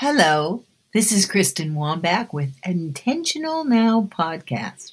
Hello, 0.00 0.62
this 0.94 1.10
is 1.10 1.26
Kristen 1.26 1.74
Wambach 1.74 2.32
with 2.32 2.52
Intentional 2.64 3.64
Now 3.64 4.08
Podcast. 4.08 4.92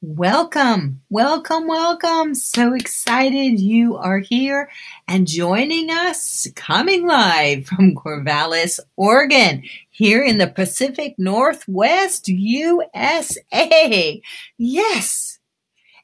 Welcome, 0.00 1.02
welcome, 1.10 1.66
welcome. 1.66 2.36
So 2.36 2.72
excited 2.72 3.58
you 3.58 3.96
are 3.96 4.20
here 4.20 4.70
and 5.08 5.26
joining 5.26 5.90
us, 5.90 6.46
coming 6.54 7.04
live 7.04 7.66
from 7.66 7.96
Corvallis, 7.96 8.78
Oregon, 8.94 9.64
here 9.90 10.22
in 10.22 10.38
the 10.38 10.46
Pacific 10.46 11.16
Northwest, 11.18 12.28
USA. 12.28 14.22
Yes. 14.56 15.40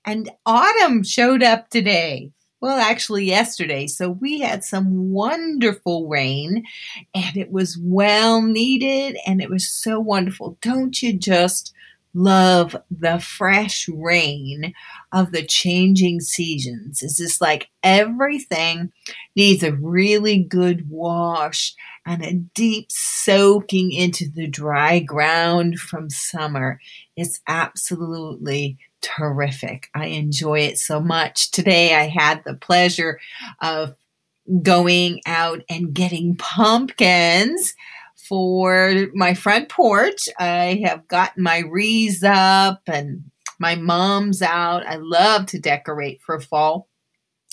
And 0.05 0.29
autumn 0.45 1.05
showed 1.05 1.45
up 1.45 1.71
today 1.71 2.33
well, 2.61 2.79
actually, 2.79 3.25
yesterday. 3.25 3.87
So 3.87 4.11
we 4.11 4.41
had 4.41 4.65
some 4.65 5.11
wonderful 5.11 6.09
rain 6.09 6.65
and 7.15 7.37
it 7.37 7.51
was 7.51 7.79
well 7.81 8.43
needed 8.43 9.17
and 9.27 9.41
it 9.41 9.49
was 9.49 9.69
so 9.69 9.99
wonderful. 9.99 10.59
Don't 10.61 11.03
you 11.03 11.15
just 11.15 11.73
love 12.13 12.77
the 12.91 13.19
fresh 13.19 13.89
rain 13.89 14.75
of 15.13 15.33
the 15.33 15.45
changing 15.45 16.21
seasons? 16.21 17.03
It's 17.03 17.17
just 17.17 17.41
like 17.41 17.69
everything 17.83 18.93
needs 19.37 19.63
a 19.63 19.73
really 19.73 20.43
good 20.43 20.91
wash 20.91 21.75
and 22.05 22.23
a 22.25 22.35
deep 22.35 22.87
soaking 22.91 23.93
into 23.93 24.29
the 24.29 24.47
dry 24.47 24.99
ground 24.99 25.79
from 25.79 26.11
summer. 26.11 26.81
It's 27.17 27.41
absolutely 27.47 28.79
terrific. 29.03 29.89
I 29.95 30.07
enjoy 30.07 30.61
it 30.61 30.79
so 30.79 31.01
much. 31.01 31.51
Today 31.51 31.95
I 31.95 32.09
had 32.09 32.43
the 32.45 32.55
pleasure 32.55 33.19
of 33.61 33.95
going 34.63 35.21
out 35.27 35.63
and 35.69 35.95
getting 35.95 36.37
pumpkins 36.37 37.75
for 38.17 39.07
my 39.15 39.35
front 39.35 39.69
porch. 39.69 40.29
I 40.39 40.83
have 40.85 41.09
gotten 41.09 41.43
my 41.43 41.59
wreaths 41.59 42.23
up 42.23 42.83
and 42.87 43.25
my 43.59 43.75
mom's 43.75 44.43
out. 44.43 44.87
I 44.87 44.97
love 44.97 45.47
to 45.47 45.59
decorate 45.59 46.23
for 46.23 46.41
fall 46.41 46.89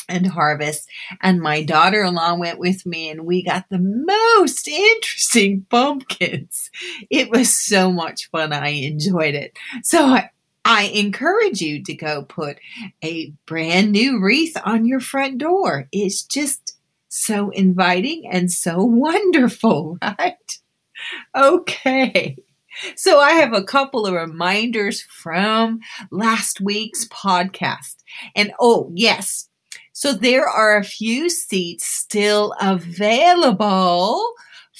and 0.09 0.25
harvest. 0.25 0.87
And 1.21 1.41
my 1.41 1.63
daughter 1.63 2.03
in 2.03 2.15
law 2.15 2.33
went 2.35 2.59
with 2.59 2.85
me, 2.85 3.09
and 3.09 3.25
we 3.25 3.43
got 3.43 3.65
the 3.69 3.79
most 3.79 4.67
interesting 4.67 5.65
pumpkins. 5.69 6.71
It 7.09 7.29
was 7.29 7.55
so 7.55 7.91
much 7.91 8.29
fun. 8.29 8.53
I 8.53 8.69
enjoyed 8.69 9.35
it. 9.35 9.57
So 9.83 10.05
I, 10.05 10.29
I 10.69 10.91
encourage 10.93 11.61
you 11.61 11.81
to 11.83 11.95
go 11.95 12.23
put 12.23 12.57
a 13.01 13.31
brand 13.45 13.93
new 13.93 14.19
wreath 14.19 14.57
on 14.65 14.85
your 14.85 14.99
front 14.99 15.37
door. 15.37 15.87
It's 15.93 16.23
just 16.23 16.77
so 17.07 17.51
inviting 17.51 18.27
and 18.29 18.51
so 18.51 18.83
wonderful, 18.83 19.97
right? 20.01 20.59
Okay. 21.33 22.35
So 22.97 23.17
I 23.19 23.31
have 23.31 23.53
a 23.53 23.63
couple 23.63 24.05
of 24.05 24.13
reminders 24.13 25.01
from 25.03 25.79
last 26.11 26.59
week's 26.59 27.07
podcast. 27.07 27.95
And 28.35 28.51
oh, 28.59 28.91
yes. 28.93 29.47
So 29.93 30.11
there 30.11 30.49
are 30.49 30.75
a 30.75 30.83
few 30.83 31.29
seats 31.29 31.87
still 31.87 32.53
available 32.59 34.33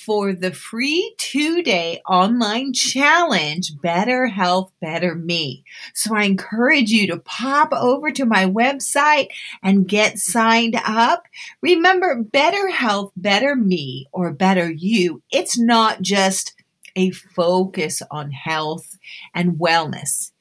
for 0.08 0.31
the 0.31 0.53
free 0.53 1.13
two 1.17 1.61
day 1.61 2.02
online 2.08 2.72
challenge, 2.72 3.73
Better 3.81 4.27
Health, 4.27 4.72
Better 4.80 5.16
Me. 5.16 5.66
So 5.94 6.16
I 6.16 6.23
encourage 6.23 6.91
you 6.91 7.08
to 7.08 7.19
pop 7.19 7.73
over 7.73 8.09
to 8.11 8.25
my 8.25 8.45
website 8.45 9.27
and 9.61 9.86
get 9.86 10.17
signed 10.17 10.80
up. 10.86 11.23
Remember, 11.61 12.23
Better 12.23 12.69
Health, 12.69 13.11
Better 13.17 13.53
Me, 13.53 14.08
or 14.14 14.31
Better 14.31 14.72
You, 14.72 15.22
it's 15.30 15.59
not 15.59 16.02
just 16.02 16.53
a 16.95 17.11
focus 17.11 18.02
on 18.09 18.31
health 18.31 18.97
and 19.36 19.59
wellness 19.59 20.31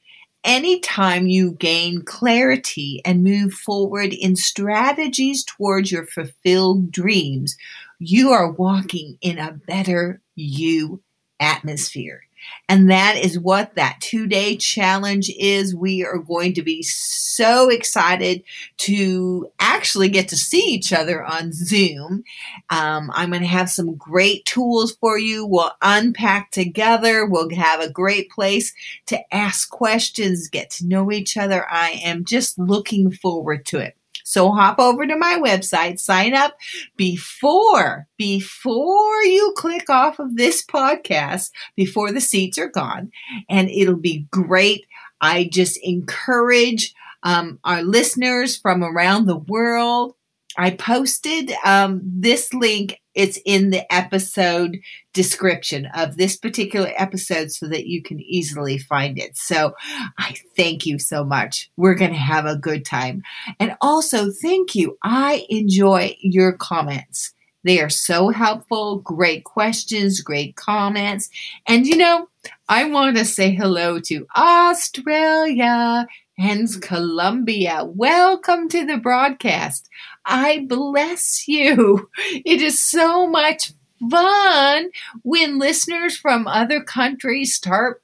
anytime 0.47 1.27
you 1.27 1.51
gain 1.51 2.01
clarity 2.01 3.01
and 3.03 3.23
move 3.23 3.53
forward 3.53 4.13
in 4.13 4.35
strategies 4.35 5.43
towards 5.43 5.91
your 5.91 6.05
fulfilled 6.05 6.89
dreams, 6.89 7.57
you 7.99 8.31
are 8.31 8.51
walking 8.51 9.17
in 9.21 9.37
a 9.37 9.53
better 9.53 10.21
you 10.35 11.01
atmosphere. 11.39 12.21
And 12.69 12.89
that 12.89 13.17
is 13.17 13.39
what 13.39 13.75
that 13.75 13.97
two 13.99 14.27
day 14.27 14.57
challenge 14.57 15.29
is. 15.37 15.75
We 15.75 16.05
are 16.05 16.17
going 16.17 16.53
to 16.53 16.61
be 16.61 16.83
so 16.83 17.69
excited 17.69 18.43
to 18.77 19.49
actually 19.59 20.09
get 20.09 20.29
to 20.29 20.37
see 20.37 20.63
each 20.63 20.93
other 20.93 21.23
on 21.23 21.51
Zoom. 21.51 22.23
Um, 22.69 23.11
I'm 23.13 23.29
going 23.29 23.41
to 23.41 23.47
have 23.47 23.69
some 23.69 23.95
great 23.95 24.45
tools 24.45 24.95
for 24.95 25.17
you. 25.17 25.45
We'll 25.45 25.71
unpack 25.81 26.51
together. 26.51 27.25
We'll 27.25 27.49
have 27.55 27.81
a 27.81 27.89
great 27.89 28.29
place 28.29 28.73
to 29.07 29.33
ask 29.33 29.69
questions, 29.69 30.47
get 30.47 30.69
to 30.71 30.85
know 30.85 31.11
each 31.11 31.37
other. 31.37 31.65
I 31.69 31.99
am 32.03 32.23
just 32.23 32.59
looking 32.59 33.11
forward 33.11 33.65
to 33.67 33.79
it. 33.79 33.96
So 34.27 34.51
hop 34.51 34.77
over 34.77 35.07
to 35.07 35.15
my 35.15 35.39
website, 35.41 35.99
sign 35.99 36.33
up 36.33 36.57
before, 36.97 38.07
before 38.17 39.23
you 39.23 39.53
click 39.55 39.89
off 39.89 40.19
of 40.19 40.35
this 40.35 40.65
podcast, 40.65 41.51
before 41.77 42.11
the 42.11 42.19
seats 42.19 42.57
are 42.57 42.67
gone, 42.67 43.09
and 43.49 43.69
it'll 43.69 43.95
be 43.95 44.27
great. 44.29 44.85
I 45.21 45.45
just 45.49 45.79
encourage 45.81 46.93
um, 47.23 47.59
our 47.63 47.81
listeners 47.83 48.57
from 48.57 48.83
around 48.83 49.27
the 49.27 49.37
world 49.37 50.13
I 50.57 50.71
posted 50.71 51.51
um, 51.63 52.01
this 52.03 52.53
link. 52.53 52.99
It's 53.17 53.39
in 53.45 53.71
the 53.71 53.91
episode 53.91 54.77
description 55.11 55.87
of 55.95 56.17
this 56.17 56.37
particular 56.37 56.91
episode 56.95 57.51
so 57.51 57.67
that 57.67 57.87
you 57.87 58.03
can 58.03 58.21
easily 58.21 58.77
find 58.77 59.17
it. 59.17 59.35
So 59.35 59.73
I 60.19 60.35
thank 60.55 60.85
you 60.85 60.99
so 60.99 61.23
much. 61.23 61.71
We're 61.77 61.95
going 61.95 62.11
to 62.11 62.17
have 62.17 62.45
a 62.45 62.55
good 62.55 62.85
time. 62.85 63.23
And 63.59 63.75
also, 63.81 64.29
thank 64.29 64.75
you. 64.75 64.99
I 65.01 65.47
enjoy 65.49 66.15
your 66.19 66.53
comments. 66.53 67.33
They 67.63 67.81
are 67.81 67.89
so 67.89 68.29
helpful. 68.29 68.99
Great 68.99 69.45
questions, 69.45 70.21
great 70.21 70.55
comments. 70.55 71.31
And 71.67 71.87
you 71.87 71.97
know, 71.97 72.29
I 72.69 72.85
want 72.85 73.17
to 73.17 73.25
say 73.25 73.51
hello 73.51 73.99
to 74.01 74.27
Australia 74.37 76.05
and 76.37 76.81
Colombia. 76.81 77.83
Welcome 77.83 78.69
to 78.69 78.85
the 78.85 78.97
broadcast. 78.97 79.89
I 80.27 80.65
bless 80.67 81.47
you. 81.47 82.09
It 82.45 82.61
is 82.61 82.79
so 82.79 83.27
much 83.27 83.71
fun 84.09 84.91
when 85.23 85.57
listeners 85.57 86.17
from 86.17 86.47
other 86.47 86.83
countries 86.83 87.55
start 87.55 88.03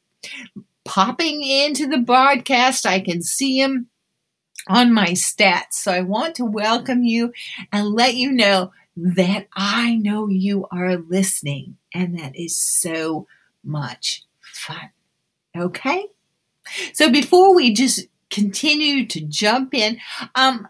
popping 0.86 1.44
into 1.44 1.88
the 1.88 1.98
broadcast. 1.98 2.86
I 2.86 3.02
can 3.02 3.22
see 3.22 3.62
them 3.62 3.88
on 4.68 4.94
my 4.94 5.10
stats. 5.10 5.74
So 5.74 5.92
I 5.92 6.02
want 6.02 6.36
to 6.36 6.46
welcome 6.46 7.04
you 7.04 7.34
and 7.72 7.90
let 7.90 8.16
you 8.16 8.32
know 8.32 8.72
that 8.96 9.48
I 9.54 9.96
know 9.96 10.28
you 10.30 10.68
are 10.72 10.98
listening, 10.98 11.78
and 11.94 12.18
that 12.18 12.36
is 12.36 12.56
so 12.56 13.28
much 13.64 14.24
fun. 14.40 14.90
Okay? 15.58 16.06
So 16.94 17.12
before 17.12 17.54
we 17.56 17.74
just 17.74 18.08
continue 18.34 19.06
to 19.06 19.22
jump 19.22 19.74
in. 19.74 20.00
Um, 20.34 20.68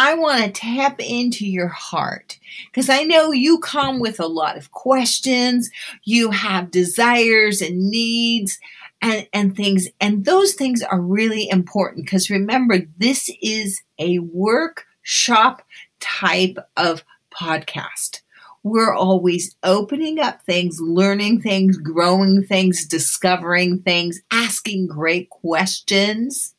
I 0.00 0.14
want 0.14 0.44
to 0.44 0.52
tap 0.52 1.00
into 1.00 1.44
your 1.44 1.66
heart 1.66 2.38
because 2.66 2.88
I 2.88 3.02
know 3.02 3.32
you 3.32 3.58
come 3.58 3.98
with 3.98 4.20
a 4.20 4.28
lot 4.28 4.56
of 4.56 4.70
questions. 4.70 5.72
You 6.04 6.30
have 6.30 6.70
desires 6.70 7.60
and 7.60 7.90
needs 7.90 8.60
and, 9.02 9.26
and 9.32 9.56
things. 9.56 9.88
And 10.00 10.24
those 10.24 10.54
things 10.54 10.84
are 10.84 11.00
really 11.00 11.50
important 11.50 12.06
because 12.06 12.30
remember, 12.30 12.82
this 12.98 13.28
is 13.42 13.82
a 13.98 14.20
workshop 14.20 15.62
type 15.98 16.58
of 16.76 17.02
podcast. 17.32 18.20
We're 18.62 18.94
always 18.94 19.56
opening 19.64 20.20
up 20.20 20.42
things, 20.42 20.80
learning 20.80 21.40
things, 21.40 21.76
growing 21.76 22.44
things, 22.44 22.86
discovering 22.86 23.80
things, 23.80 24.20
asking 24.30 24.86
great 24.86 25.28
questions 25.30 26.54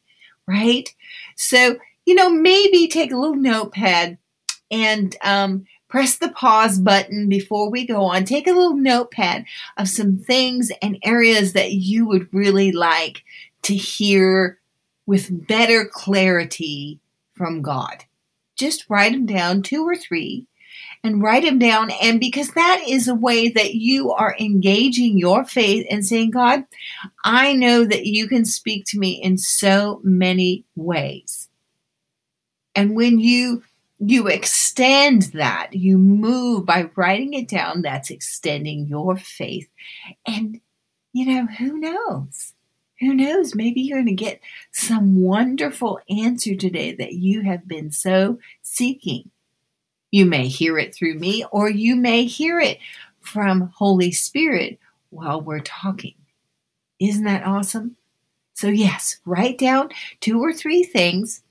right? 0.50 0.90
So, 1.36 1.78
you 2.10 2.16
know, 2.16 2.32
maybe 2.32 2.88
take 2.88 3.12
a 3.12 3.16
little 3.16 3.36
notepad 3.36 4.18
and 4.72 5.16
um, 5.22 5.68
press 5.90 6.18
the 6.18 6.32
pause 6.32 6.80
button 6.80 7.30
before 7.30 7.70
we 7.70 7.86
go 7.86 8.02
on. 8.02 8.26
Take 8.26 8.48
a 8.48 8.52
little 8.52 8.76
notepad 8.76 9.46
of 9.78 9.88
some 9.88 10.18
things 10.18 10.72
and 10.82 10.98
areas 11.04 11.54
that 11.54 11.74
you 11.74 12.08
would 12.08 12.28
really 12.34 12.72
like 12.72 13.24
to 13.62 13.76
hear 13.76 14.58
with 15.06 15.48
better 15.48 15.86
clarity 15.86 17.00
from 17.36 17.62
God. 17.62 18.06
Just 18.56 18.90
write 18.90 19.12
them 19.12 19.28
down, 19.28 19.62
two 19.62 19.88
or 19.88 19.96
three, 19.96 20.48
and 21.04 21.22
write 21.22 21.44
them 21.44 21.60
down. 21.60 21.92
And 22.02 22.20
because 22.20 22.54
that 22.54 22.82
is 22.88 23.08
a 23.08 23.14
way 23.14 23.50
that 23.50 23.76
you 23.76 24.12
are 24.14 24.36
engaging 24.40 25.20
your 25.20 25.46
faith 25.46 25.86
and 25.92 26.04
saying, 26.04 26.32
God, 26.32 26.64
I 27.24 27.54
know 27.54 27.86
that 27.86 28.08
you 28.08 28.28
can 28.28 28.46
speak 28.46 28.86
to 28.86 28.98
me 28.98 29.12
in 29.12 29.38
so 29.38 30.02
many 30.04 30.66
ways. 30.76 31.49
And 32.80 32.96
when 32.96 33.20
you 33.20 33.64
you 34.00 34.28
extend 34.28 35.24
that. 35.34 35.74
You 35.74 35.98
move 35.98 36.66
by 36.66 36.90
writing 36.96 37.34
it 37.34 37.48
down. 37.48 37.82
That's 37.82 38.10
extending 38.10 38.88
your 38.88 39.18
faith. 39.18 39.70
And, 40.26 40.62
you 41.12 41.26
know, 41.26 41.46
who 41.46 41.78
knows? 41.78 42.54
Who 43.02 43.14
knows? 43.14 43.56
Maybe 43.56 43.82
you're 43.82 43.98
going 43.98 44.08
to 44.08 44.14
get 44.14 44.42
some 44.72 45.22
wonderful 45.22 46.00
answer 46.10 46.56
today 46.56 46.96
that 46.96 47.14
you 47.14 47.42
have 47.42 47.68
been 47.68 47.92
so 47.92 48.40
seeking. 48.62 49.30
You 50.12 50.26
may 50.26 50.48
hear 50.48 50.78
it 50.78 50.96
through 50.96 51.16
me, 51.16 51.46
or 51.52 51.70
you 51.70 51.96
may 51.96 52.26
hear 52.26 52.60
it 52.60 52.80
from 53.22 53.72
Holy 53.76 54.12
Spirit 54.12 54.80
while 55.12 55.42
we're 55.42 55.60
talking. 55.60 56.16
Isn't 57.00 57.26
that 57.26 57.46
awesome? 57.46 57.96
So, 58.54 58.68
yes, 58.68 59.20
write 59.26 59.58
down 59.58 59.90
two 60.20 60.42
or 60.42 60.52
three 60.52 60.84
things 60.84 61.42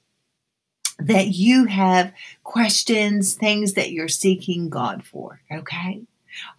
that 0.99 1.29
you 1.29 1.67
have 1.67 2.13
questions, 2.45 3.35
things 3.35 3.75
that 3.75 3.93
you're 3.93 4.09
seeking 4.09 4.69
God 4.69 5.05
for. 5.05 5.41
Okay? 5.53 6.03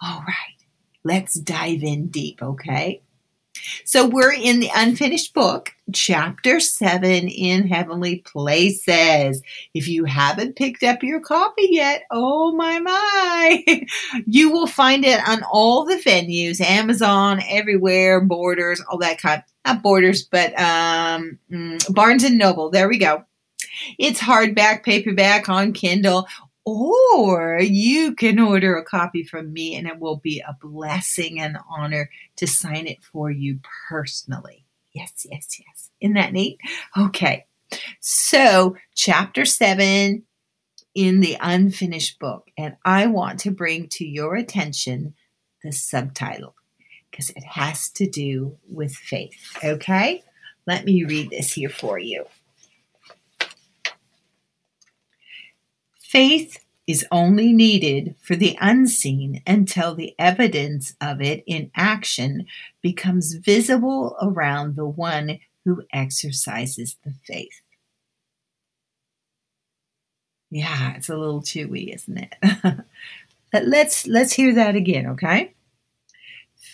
All 0.02 0.22
right. 0.22 0.56
Let's 1.04 1.36
dive 1.36 1.84
in 1.84 2.08
deep. 2.08 2.42
Okay? 2.42 3.02
So 3.84 4.08
we're 4.08 4.34
in 4.34 4.60
the 4.60 4.70
unfinished 4.74 5.34
book, 5.34 5.72
chapter 5.92 6.60
7 6.60 7.28
in 7.28 7.68
Heavenly 7.68 8.20
Places. 8.20 9.42
If 9.74 9.88
you 9.88 10.06
haven't 10.06 10.56
picked 10.56 10.84
up 10.84 11.04
your 11.04 11.20
copy 11.20 11.68
yet, 11.72 12.04
oh 12.12 12.54
my 12.54 12.80
my, 12.80 13.86
you 14.26 14.52
will 14.52 14.68
find 14.68 15.04
it 15.04 15.20
on 15.28 15.44
all 15.52 15.86
the 15.86 15.96
venues, 15.96 16.62
Amazon, 16.62 17.42
everywhere, 17.50 18.22
Borders, 18.22 18.82
all 18.90 19.00
that 19.00 19.20
kind. 19.20 19.44
Not 19.66 19.84
Borders, 19.84 20.24
but 20.24 20.58
um, 20.60 21.38
mm, 21.52 21.94
Barnes 21.94 22.24
and 22.24 22.38
Noble. 22.38 22.70
There 22.70 22.88
we 22.88 22.98
go. 22.98 23.26
It's 23.98 24.20
hardback, 24.20 24.84
paperback 24.84 25.50
on 25.50 25.74
Kindle, 25.74 26.28
or 26.66 27.60
you 27.62 28.14
can 28.16 28.40
order 28.40 28.76
a 28.76 28.86
copy 28.86 29.24
from 29.24 29.52
me 29.54 29.76
and 29.76 29.88
it 29.88 30.00
will 30.00 30.18
be 30.18 30.40
a 30.42 30.56
blessing 30.62 31.40
and 31.40 31.58
honor 31.70 32.10
to 32.36 32.48
sign 32.48 32.88
it 32.88 33.04
for 33.04 33.32
you 33.32 33.60
personally. 33.90 34.66
Yes, 34.94 35.26
yes, 35.30 35.60
yes. 35.60 35.90
Isn't 36.02 36.16
that 36.16 36.34
neat? 36.34 36.60
Okay. 36.98 37.46
So, 38.00 38.76
chapter 38.96 39.46
seven 39.46 40.24
in 40.96 41.20
the 41.20 41.38
unfinished 41.40 42.20
book, 42.20 42.50
and 42.58 42.76
I 42.84 43.06
want 43.06 43.40
to 43.42 43.52
bring 43.52 43.88
to 43.90 44.06
your 44.06 44.36
attention 44.36 45.14
the 45.64 45.72
subtitle 45.72 46.56
because 47.12 47.30
it 47.32 47.44
has 47.44 47.90
to 47.92 48.10
do 48.10 48.58
with 48.68 48.94
faith. 48.94 49.58
Okay? 49.64 50.24
Let 50.66 50.86
me 50.86 51.04
read 51.04 51.30
this 51.30 51.54
here 51.54 51.70
for 51.70 52.00
you. 52.00 52.26
Faith 56.10 56.66
is 56.88 57.06
only 57.12 57.54
needed 57.54 58.16
for 58.20 58.36
the 58.36 58.58
unseen 58.60 59.44
until 59.46 59.94
the 59.94 60.16
evidence 60.18 60.96
of 61.00 61.22
it 61.22 61.44
in 61.46 61.70
action 61.76 62.48
becomes 62.82 63.36
visible 63.36 64.18
around 64.20 64.76
the 64.76 64.88
one 64.88 65.38
who 65.66 65.84
exercises 65.94 66.98
the 67.06 67.14
faith. 67.26 67.62
Yeah, 70.50 70.96
it's 70.96 71.10
a 71.10 71.16
little 71.16 71.42
chewy, 71.42 71.94
isn't 71.94 72.18
it? 72.18 72.36
let's 73.68 74.08
let's 74.08 74.34
hear 74.34 74.56
that 74.56 74.76
again, 74.76 75.06
okay? 75.06 75.54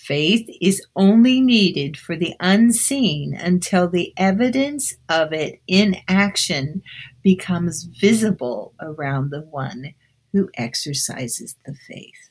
Faith 0.06 0.48
is 0.62 0.86
only 0.96 1.42
needed 1.42 1.98
for 1.98 2.16
the 2.16 2.36
unseen 2.40 3.34
until 3.34 3.90
the 3.90 4.14
evidence 4.18 4.94
of 5.10 5.34
it 5.34 5.62
in 5.68 5.96
action 6.08 6.84
becomes 7.24 7.84
visible 7.84 8.76
around 8.80 9.32
the 9.32 9.42
one 9.42 9.96
who 10.32 10.48
exercises 10.56 11.56
the 11.66 11.74
faith. 11.74 12.30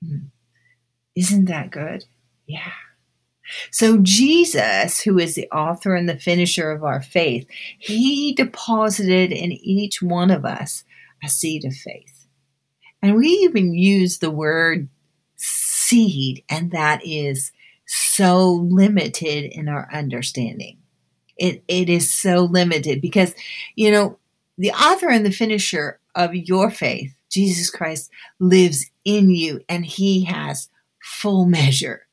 Hmm. 0.00 0.26
Isn't 1.16 1.46
that 1.46 1.72
good? 1.72 2.04
Yeah. 2.46 2.70
So, 3.72 3.98
Jesus, 3.98 5.00
who 5.00 5.18
is 5.18 5.34
the 5.34 5.50
author 5.50 5.96
and 5.96 6.08
the 6.08 6.18
finisher 6.18 6.70
of 6.70 6.84
our 6.84 7.02
faith, 7.02 7.48
he 7.80 8.32
deposited 8.32 9.32
in 9.32 9.50
each 9.50 10.02
one 10.02 10.30
of 10.30 10.44
us 10.44 10.84
a 11.24 11.28
seed 11.28 11.64
of 11.64 11.74
faith. 11.74 12.26
And 13.02 13.16
we 13.16 13.26
even 13.26 13.74
use 13.74 14.18
the 14.18 14.30
word 14.30 14.88
seed, 15.92 16.42
and 16.48 16.70
that 16.70 17.00
is 17.04 17.52
so 17.86 18.52
limited 18.52 19.44
in 19.52 19.68
our 19.68 19.88
understanding. 19.92 20.78
It, 21.36 21.62
it 21.68 21.90
is 21.90 22.10
so 22.10 22.44
limited 22.44 23.02
because, 23.02 23.34
you 23.74 23.90
know, 23.90 24.18
the 24.56 24.70
author 24.70 25.10
and 25.10 25.26
the 25.26 25.30
finisher 25.30 26.00
of 26.14 26.34
your 26.34 26.70
faith, 26.70 27.14
Jesus 27.30 27.68
Christ, 27.68 28.10
lives 28.38 28.90
in 29.04 29.30
you 29.30 29.60
and 29.68 29.84
he 29.84 30.24
has 30.24 30.68
full 31.02 31.44
measure. 31.44 32.06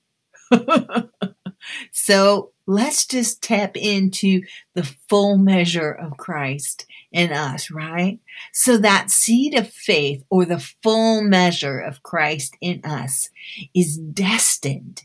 so 1.91 2.51
let's 2.69 3.07
just 3.07 3.41
tap 3.41 3.75
into 3.75 4.43
the 4.75 4.83
full 4.83 5.37
measure 5.37 5.91
of 5.91 6.17
Christ 6.17 6.85
in 7.11 7.31
us, 7.31 7.71
right? 7.71 8.19
So 8.53 8.77
that 8.77 9.09
seed 9.09 9.55
of 9.55 9.67
faith 9.67 10.23
or 10.29 10.45
the 10.45 10.59
full 10.59 11.23
measure 11.23 11.79
of 11.79 12.03
Christ 12.03 12.55
in 12.61 12.81
us 12.85 13.31
is 13.73 13.97
destined 13.97 15.01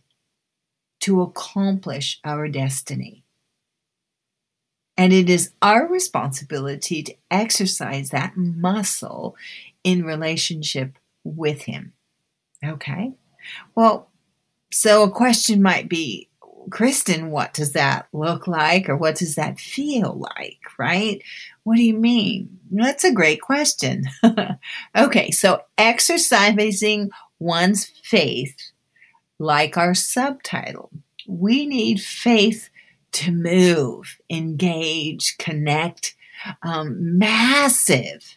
to 1.00 1.22
accomplish 1.22 2.20
our 2.22 2.49
destiny. 2.49 3.25
And 4.99 5.14
it 5.14 5.31
is 5.31 5.52
our 5.62 5.88
responsibility 5.88 7.02
to 7.02 7.14
exercise 7.31 8.10
that 8.10 8.37
muscle 8.37 9.37
in 9.82 10.05
relationship 10.05 10.99
with 11.25 11.62
Him. 11.62 11.94
Okay? 12.62 13.12
Well, 13.75 14.10
so 14.70 15.02
a 15.02 15.10
question 15.10 15.62
might 15.62 15.88
be 15.88 16.28
Kristen, 16.70 17.31
what 17.31 17.55
does 17.55 17.72
that 17.72 18.08
look 18.12 18.46
like 18.46 18.88
or 18.88 18.96
what 18.96 19.16
does 19.16 19.34
that 19.34 19.58
feel 19.58 20.14
like, 20.37 20.61
right? 20.78 21.22
What 21.62 21.76
do 21.76 21.82
you 21.82 21.94
mean? 21.94 22.58
That's 22.70 23.05
a 23.05 23.12
great 23.12 23.40
question. 23.40 24.05
okay, 24.96 25.31
so 25.31 25.62
exercising 25.78 27.11
one's 27.38 27.87
faith, 28.05 28.56
like 29.38 29.76
our 29.76 29.94
subtitle, 29.94 30.90
we 31.26 31.66
need 31.66 32.00
faith 32.00 32.69
to 33.12 33.31
move, 33.31 34.19
engage, 34.28 35.38
connect. 35.38 36.14
Um, 36.62 37.19
massive, 37.19 38.37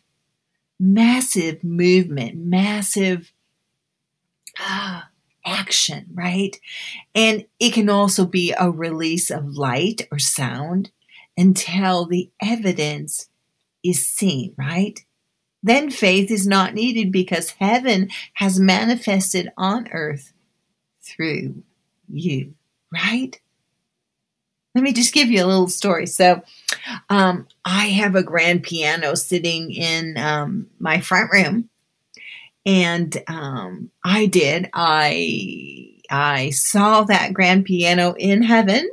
massive 0.79 1.63
movement, 1.63 2.37
massive. 2.37 3.33
Ah, 4.59 5.09
action, 5.47 6.05
right? 6.13 6.59
And 7.15 7.45
it 7.59 7.73
can 7.73 7.89
also 7.89 8.25
be 8.25 8.53
a 8.59 8.69
release 8.69 9.31
of 9.31 9.55
light 9.55 10.07
or 10.11 10.19
sound 10.19 10.91
until 11.37 12.05
the 12.05 12.29
evidence 12.41 13.29
is 13.83 14.05
seen, 14.05 14.53
right? 14.57 14.99
Then 15.63 15.89
faith 15.89 16.29
is 16.29 16.45
not 16.45 16.73
needed 16.73 17.11
because 17.11 17.51
heaven 17.51 18.09
has 18.33 18.59
manifested 18.59 19.49
on 19.57 19.87
earth 19.91 20.33
through 21.01 21.63
you, 22.09 22.53
right? 22.93 23.39
Let 24.75 24.83
me 24.83 24.93
just 24.93 25.13
give 25.13 25.29
you 25.29 25.43
a 25.43 25.47
little 25.47 25.69
story. 25.69 26.05
So, 26.05 26.43
um, 27.09 27.47
I 27.65 27.87
have 27.87 28.15
a 28.15 28.21
grand 28.21 28.61
piano 28.63 29.15
sitting 29.15 29.71
in 29.71 30.17
um, 30.17 30.67
my 30.79 31.01
front 31.01 31.31
room 31.31 31.69
and 32.67 33.23
um, 33.27 33.89
I 34.03 34.25
did. 34.25 34.69
I 34.73 35.93
I 36.09 36.49
saw 36.49 37.03
that 37.03 37.33
grand 37.33 37.65
piano 37.65 38.13
in 38.19 38.43
heaven 38.43 38.89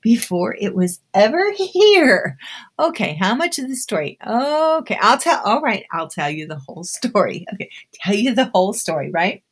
before 0.00 0.56
it 0.58 0.74
was 0.74 1.00
ever 1.12 1.52
here. 1.56 2.38
Okay, 2.78 3.18
how 3.20 3.34
much 3.34 3.58
of 3.58 3.68
the 3.68 3.76
story? 3.76 4.18
Okay, 4.26 4.98
I'll 5.00 5.18
tell. 5.18 5.42
All 5.44 5.60
right, 5.60 5.84
I'll 5.92 6.08
tell 6.08 6.30
you 6.30 6.46
the 6.46 6.58
whole 6.58 6.84
story. 6.84 7.46
Okay, 7.52 7.70
tell 7.92 8.14
you 8.14 8.34
the 8.34 8.50
whole 8.54 8.72
story, 8.72 9.10
right? 9.10 9.42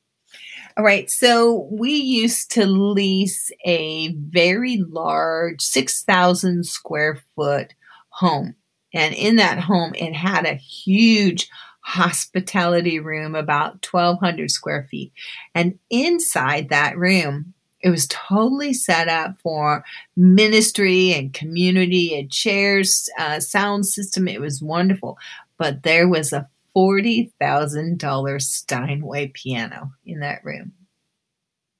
All 0.78 0.84
right, 0.84 1.10
so 1.10 1.68
we 1.70 1.92
used 1.92 2.50
to 2.52 2.66
lease 2.66 3.50
a 3.64 4.12
very 4.14 4.76
large 4.76 5.62
6,000 5.62 6.64
square 6.66 7.22
foot 7.34 7.74
home. 8.10 8.54
And 8.92 9.14
in 9.14 9.36
that 9.36 9.58
home, 9.58 9.94
it 9.94 10.14
had 10.14 10.44
a 10.46 10.54
huge 10.54 11.48
hospitality 11.86 12.98
room, 12.98 13.36
about 13.36 13.86
1,200 13.88 14.50
square 14.50 14.88
feet. 14.90 15.12
And 15.54 15.78
inside 15.88 16.68
that 16.68 16.98
room, 16.98 17.54
it 17.80 17.90
was 17.90 18.08
totally 18.08 18.72
set 18.72 19.06
up 19.06 19.40
for 19.40 19.84
ministry 20.16 21.12
and 21.12 21.32
community 21.32 22.18
and 22.18 22.28
chairs, 22.28 23.08
uh, 23.20 23.38
sound 23.38 23.86
system. 23.86 24.26
It 24.26 24.40
was 24.40 24.60
wonderful. 24.60 25.16
But 25.58 25.84
there 25.84 26.08
was 26.08 26.32
a 26.32 26.48
$40,000 26.76 28.42
Steinway 28.42 29.28
piano 29.28 29.92
in 30.04 30.18
that 30.20 30.44
room. 30.44 30.72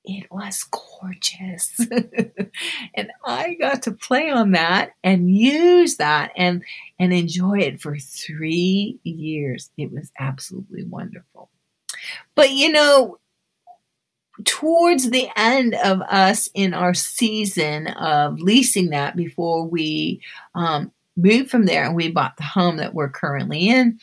It 0.07 0.27
was 0.31 0.65
gorgeous. 0.71 1.81
and 2.95 3.11
I 3.25 3.55
got 3.55 3.83
to 3.83 3.93
play 3.93 4.31
on 4.31 4.53
that 4.53 4.93
and 5.03 5.31
use 5.31 5.97
that 5.97 6.33
and 6.37 6.63
and 6.99 7.13
enjoy 7.13 7.59
it 7.59 7.81
for 7.81 7.99
3 7.99 8.99
years. 9.03 9.71
It 9.77 9.93
was 9.93 10.13
absolutely 10.19 10.85
wonderful. 10.85 11.51
But 12.35 12.53
you 12.53 12.71
know, 12.71 13.19
towards 14.45 15.11
the 15.11 15.29
end 15.37 15.75
of 15.75 16.01
us 16.03 16.49
in 16.55 16.75
our 16.75 16.95
season 16.95 17.89
of 17.89 18.39
leasing 18.41 18.91
that 18.91 19.17
before 19.17 19.67
we 19.67 20.21
um, 20.55 20.93
moved 21.17 21.51
from 21.51 21.65
there 21.65 21.85
and 21.85 21.97
we 21.97 22.11
bought 22.11 22.37
the 22.37 22.45
home 22.45 22.77
that 22.77 22.95
we're 22.95 23.09
currently 23.09 23.69
in, 23.69 23.99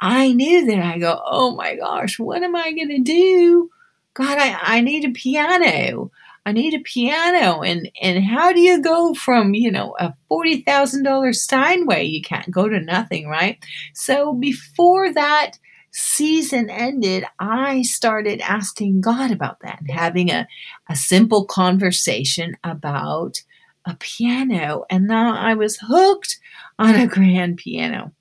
I 0.00 0.32
knew 0.32 0.66
that 0.66 0.84
I 0.84 0.98
go, 0.98 1.20
oh 1.24 1.54
my 1.56 1.76
gosh, 1.76 2.18
what 2.18 2.42
am 2.42 2.56
I 2.56 2.72
going 2.72 2.88
to 2.88 3.00
do? 3.00 3.70
God, 4.16 4.38
I, 4.38 4.58
I 4.62 4.80
need 4.80 5.04
a 5.04 5.10
piano. 5.10 6.10
I 6.46 6.52
need 6.52 6.72
a 6.72 6.80
piano. 6.80 7.60
And, 7.60 7.90
and 8.00 8.24
how 8.24 8.52
do 8.52 8.60
you 8.60 8.80
go 8.80 9.12
from, 9.12 9.52
you 9.52 9.70
know, 9.70 9.94
a 9.98 10.14
$40,000 10.30 11.34
Steinway? 11.34 12.04
You 12.04 12.22
can't 12.22 12.50
go 12.50 12.66
to 12.66 12.80
nothing, 12.80 13.28
right? 13.28 13.58
So 13.92 14.32
before 14.32 15.12
that 15.12 15.58
season 15.90 16.70
ended, 16.70 17.24
I 17.38 17.82
started 17.82 18.40
asking 18.40 19.02
God 19.02 19.32
about 19.32 19.60
that 19.60 19.80
having 19.90 20.30
a, 20.30 20.48
a 20.88 20.96
simple 20.96 21.44
conversation 21.44 22.56
about 22.64 23.42
a 23.84 23.96
piano. 23.96 24.86
And 24.88 25.06
now 25.06 25.36
I 25.36 25.52
was 25.54 25.78
hooked 25.82 26.38
on 26.78 26.94
a 26.94 27.06
grand 27.06 27.58
piano. 27.58 28.12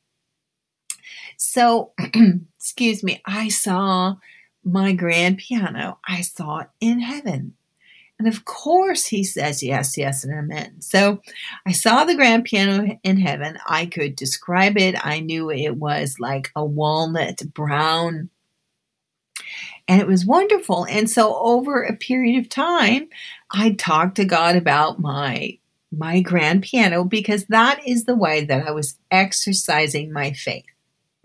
So, 1.38 1.94
excuse 2.58 3.02
me, 3.02 3.22
I 3.26 3.48
saw 3.48 4.16
my 4.66 4.94
grand 4.94 5.38
piano, 5.38 6.00
I 6.08 6.22
saw 6.22 6.66
in 6.82 7.00
heaven. 7.00 7.54
And 8.18 8.28
of 8.28 8.46
course, 8.46 9.06
he 9.06 9.24
says 9.24 9.62
yes, 9.62 9.98
yes, 9.98 10.24
and 10.24 10.34
amen. 10.34 10.82
So 10.82 11.22
I 11.66 11.74
saw 11.74 12.06
the 12.06 12.16
grand 12.16 12.46
piano 12.46 12.98
in 13.04 13.18
heaven. 13.18 13.58
I 13.68 13.86
could 13.86 14.16
describe 14.16 14.78
it. 14.78 14.96
I 15.06 15.20
knew 15.20 15.52
it 15.52 15.76
was 15.76 16.16
like 16.20 16.52
a 16.56 16.66
walnut 16.66 17.42
brown. 17.54 18.30
And 19.88 20.02
it 20.02 20.08
was 20.08 20.26
wonderful. 20.26 20.88
And 20.90 21.10
so 21.10 21.36
over 21.38 21.84
a 21.84 21.96
period 21.96 22.40
of 22.40 22.50
time, 22.50 23.10
I 23.52 23.72
talked 23.72 24.16
to 24.16 24.26
God 24.26 24.56
about 24.56 25.00
my 25.00 25.60
my 25.92 26.20
grand 26.20 26.64
piano 26.64 27.06
because 27.06 27.46
that 27.46 27.80
is 27.88 28.04
the 28.04 28.16
way 28.16 28.44
that 28.44 28.68
I 28.68 28.72
was 28.72 28.98
exercising 29.12 30.12
my 30.12 30.34
faith 30.34 30.66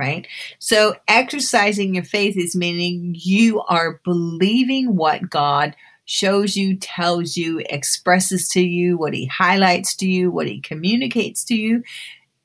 right? 0.00 0.26
So 0.58 0.94
exercising 1.08 1.94
your 1.94 2.04
faith 2.04 2.36
is 2.38 2.56
meaning 2.56 3.14
you 3.18 3.60
are 3.60 4.00
believing 4.02 4.96
what 4.96 5.28
God 5.28 5.76
shows 6.06 6.56
you, 6.56 6.76
tells 6.76 7.36
you, 7.36 7.62
expresses 7.68 8.48
to 8.48 8.62
you, 8.62 8.96
what 8.96 9.12
he 9.12 9.26
highlights 9.26 9.94
to 9.96 10.08
you, 10.08 10.30
what 10.30 10.46
he 10.46 10.58
communicates 10.58 11.44
to 11.44 11.54
you. 11.54 11.82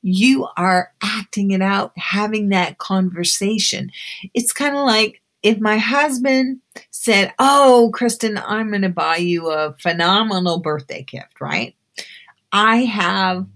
You 0.02 0.46
are 0.58 0.92
acting 1.02 1.52
it 1.52 1.62
out, 1.62 1.92
having 1.96 2.50
that 2.50 2.76
conversation. 2.76 3.90
It's 4.34 4.52
kind 4.52 4.76
of 4.76 4.84
like 4.84 5.22
if 5.42 5.58
my 5.58 5.78
husband 5.78 6.60
said, 6.90 7.32
Oh, 7.38 7.90
Kristen, 7.94 8.38
I'm 8.46 8.68
going 8.68 8.82
to 8.82 8.90
buy 8.90 9.16
you 9.16 9.50
a 9.50 9.74
phenomenal 9.80 10.60
birthday 10.60 11.04
gift, 11.04 11.40
right? 11.40 11.74
I 12.52 12.84
have 12.84 13.46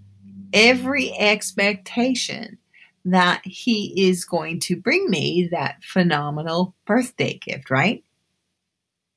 every 0.53 1.13
expectation 1.19 2.59
that 3.05 3.41
he 3.45 4.09
is 4.09 4.25
going 4.25 4.61
to 4.61 4.77
bring 4.77 5.09
me 5.09 5.49
that 5.51 5.83
phenomenal 5.83 6.75
birthday 6.87 7.39
gift, 7.39 7.71
right? 7.71 8.05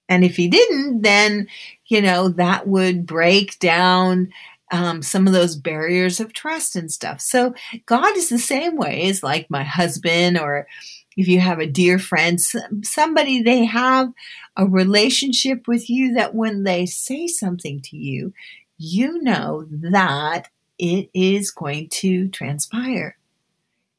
And 0.10 0.24
if 0.24 0.36
he 0.36 0.48
didn't, 0.48 1.02
then, 1.02 1.48
you 1.88 2.02
know, 2.02 2.30
that 2.30 2.68
would 2.68 3.06
break 3.06 3.58
down 3.60 4.30
um, 4.72 5.02
some 5.02 5.28
of 5.28 5.34
those 5.34 5.56
barriers 5.56 6.20
of 6.20 6.34
trust 6.34 6.76
and 6.76 6.92
stuff. 6.92 7.22
So 7.22 7.54
God 7.86 8.18
is 8.18 8.30
the 8.30 8.40
same 8.40 8.76
way 8.76 9.04
as 9.04 9.24
like 9.24 9.50
my 9.50 9.64
husband, 9.64 10.38
or 10.40 10.68
if 11.16 11.28
you 11.28 11.40
have 11.40 11.60
a 11.60 11.68
dear 11.68 12.00
friend, 12.00 12.40
somebody 12.84 13.42
they 13.42 13.66
have 13.66 14.12
a 14.58 14.66
relationship 14.66 15.68
with 15.68 15.90
you 15.90 16.14
that 16.16 16.34
when 16.34 16.64
they 16.64 16.86
say 16.86 17.28
something 17.28 17.82
to 17.82 17.98
you, 17.98 18.34
you 18.78 19.22
know 19.22 19.66
that 19.70 20.50
it 20.80 21.10
is 21.14 21.52
going 21.52 21.90
to 21.90 22.28
transpire. 22.30 23.18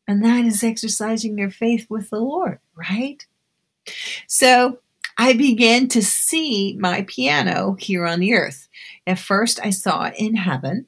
And 0.06 0.24
that 0.24 0.44
is 0.44 0.62
exercising 0.62 1.38
your 1.38 1.50
faith 1.50 1.86
with 1.88 2.10
the 2.10 2.20
Lord, 2.20 2.58
right? 2.76 3.24
So 4.26 4.78
I 5.16 5.32
began 5.34 5.88
to 5.88 6.02
see 6.02 6.76
my 6.78 7.02
piano 7.08 7.76
here 7.78 8.06
on 8.06 8.20
the 8.20 8.34
earth. 8.34 8.68
At 9.06 9.18
first, 9.18 9.60
I 9.62 9.70
saw 9.70 10.04
it 10.04 10.14
in 10.18 10.34
heaven. 10.34 10.86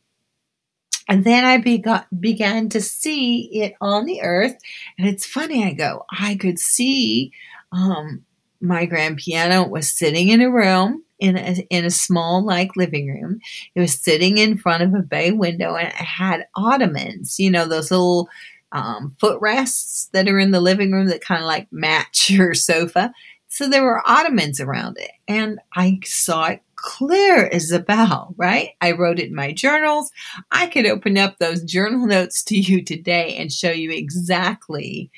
And 1.08 1.25
then 1.25 1.44
I 1.44 1.58
begot, 1.58 2.06
began 2.18 2.68
to 2.70 2.80
see 2.80 3.49
it 3.62 3.75
on 3.80 4.06
the 4.06 4.23
earth. 4.23 4.56
And 4.99 5.06
it's 5.06 5.25
funny, 5.25 5.64
I 5.64 5.73
go, 5.73 6.04
I 6.11 6.35
could 6.35 6.58
see 6.58 7.32
um, 7.70 8.25
my 8.61 8.87
grand 8.87 9.18
piano 9.18 9.66
was 9.66 9.88
sitting 9.88 10.28
in 10.28 10.40
a 10.40 10.50
room 10.50 11.04
in 11.18 11.37
a, 11.37 11.66
in 11.70 11.85
a 11.85 11.90
small 11.90 12.44
like 12.44 12.76
living 12.76 13.08
room. 13.08 13.40
It 13.75 13.80
was 13.80 13.94
sitting 13.94 14.38
in 14.38 14.58
front 14.58 14.82
of 14.82 14.94
a 14.94 15.02
bay 15.02 15.32
window 15.32 15.76
and 15.76 15.88
it 15.88 15.94
had 15.94 16.46
ottomans, 16.54 17.38
you 17.38 17.50
know, 17.50 17.66
those 17.66 17.90
little 17.90 18.28
um, 18.76 19.16
footrests 19.18 20.11
that 20.12 20.28
are 20.28 20.38
in 20.38 20.50
the 20.50 20.61
living 20.61 20.92
room 20.92 21.06
that 21.06 21.23
kind 21.23 21.40
of 21.40 21.47
like 21.47 21.66
match 21.73 22.28
your 22.30 22.54
sofa. 22.54 23.12
So 23.49 23.68
there 23.68 23.83
were 23.83 24.06
ottomans 24.06 24.61
around 24.61 24.99
it, 24.99 25.12
and 25.26 25.59
I 25.75 26.00
saw 26.04 26.49
it 26.49 26.62
clear 26.75 27.47
as 27.47 27.71
a 27.71 27.78
bell, 27.78 28.35
right? 28.37 28.71
I 28.83 28.92
wrote 28.92 29.18
it 29.18 29.28
in 29.28 29.35
my 29.35 29.52
journals. 29.52 30.11
I 30.50 30.66
could 30.66 30.85
open 30.85 31.16
up 31.16 31.38
those 31.38 31.62
journal 31.62 32.06
notes 32.06 32.45
to 32.45 32.56
you 32.56 32.85
today 32.85 33.35
and 33.37 33.50
show 33.50 33.71
you 33.71 33.90
exactly 33.90 35.11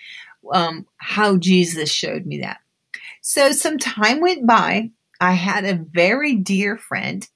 um, 0.52 0.86
how 0.98 1.36
Jesus 1.36 1.90
showed 1.90 2.26
me 2.26 2.40
that. 2.40 2.58
So 3.22 3.50
some 3.50 3.78
time 3.78 4.20
went 4.20 4.46
by. 4.46 4.90
I 5.20 5.32
had 5.32 5.64
a 5.64 5.84
very 5.90 6.36
dear 6.36 6.76
friend 6.76 7.28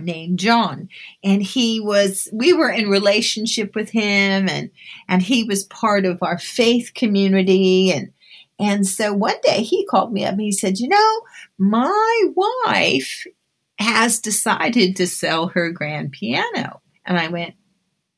named 0.00 0.38
John 0.38 0.88
and 1.22 1.42
he 1.42 1.80
was 1.80 2.28
we 2.32 2.52
were 2.52 2.70
in 2.70 2.88
relationship 2.88 3.74
with 3.74 3.90
him 3.90 4.48
and 4.48 4.70
and 5.08 5.22
he 5.22 5.44
was 5.44 5.64
part 5.64 6.04
of 6.04 6.22
our 6.22 6.38
faith 6.38 6.92
community 6.94 7.92
and 7.92 8.12
and 8.62 8.86
so 8.86 9.12
one 9.12 9.40
day 9.42 9.62
he 9.62 9.84
called 9.86 10.12
me 10.12 10.24
up 10.24 10.32
and 10.32 10.40
he 10.40 10.52
said, 10.52 10.78
"You 10.78 10.88
know, 10.88 11.20
my 11.58 12.22
wife 12.36 13.26
has 13.78 14.20
decided 14.20 14.94
to 14.96 15.06
sell 15.08 15.48
her 15.48 15.70
grand 15.72 16.12
piano." 16.12 16.80
And 17.04 17.18
I 17.18 17.28
went, 17.28 17.54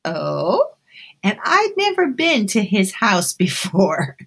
"Oh?" 0.03 0.69
And 1.23 1.39
I'd 1.43 1.73
never 1.77 2.07
been 2.07 2.45
to 2.47 2.63
his 2.63 2.93
house 2.93 3.33
before. 3.45 4.17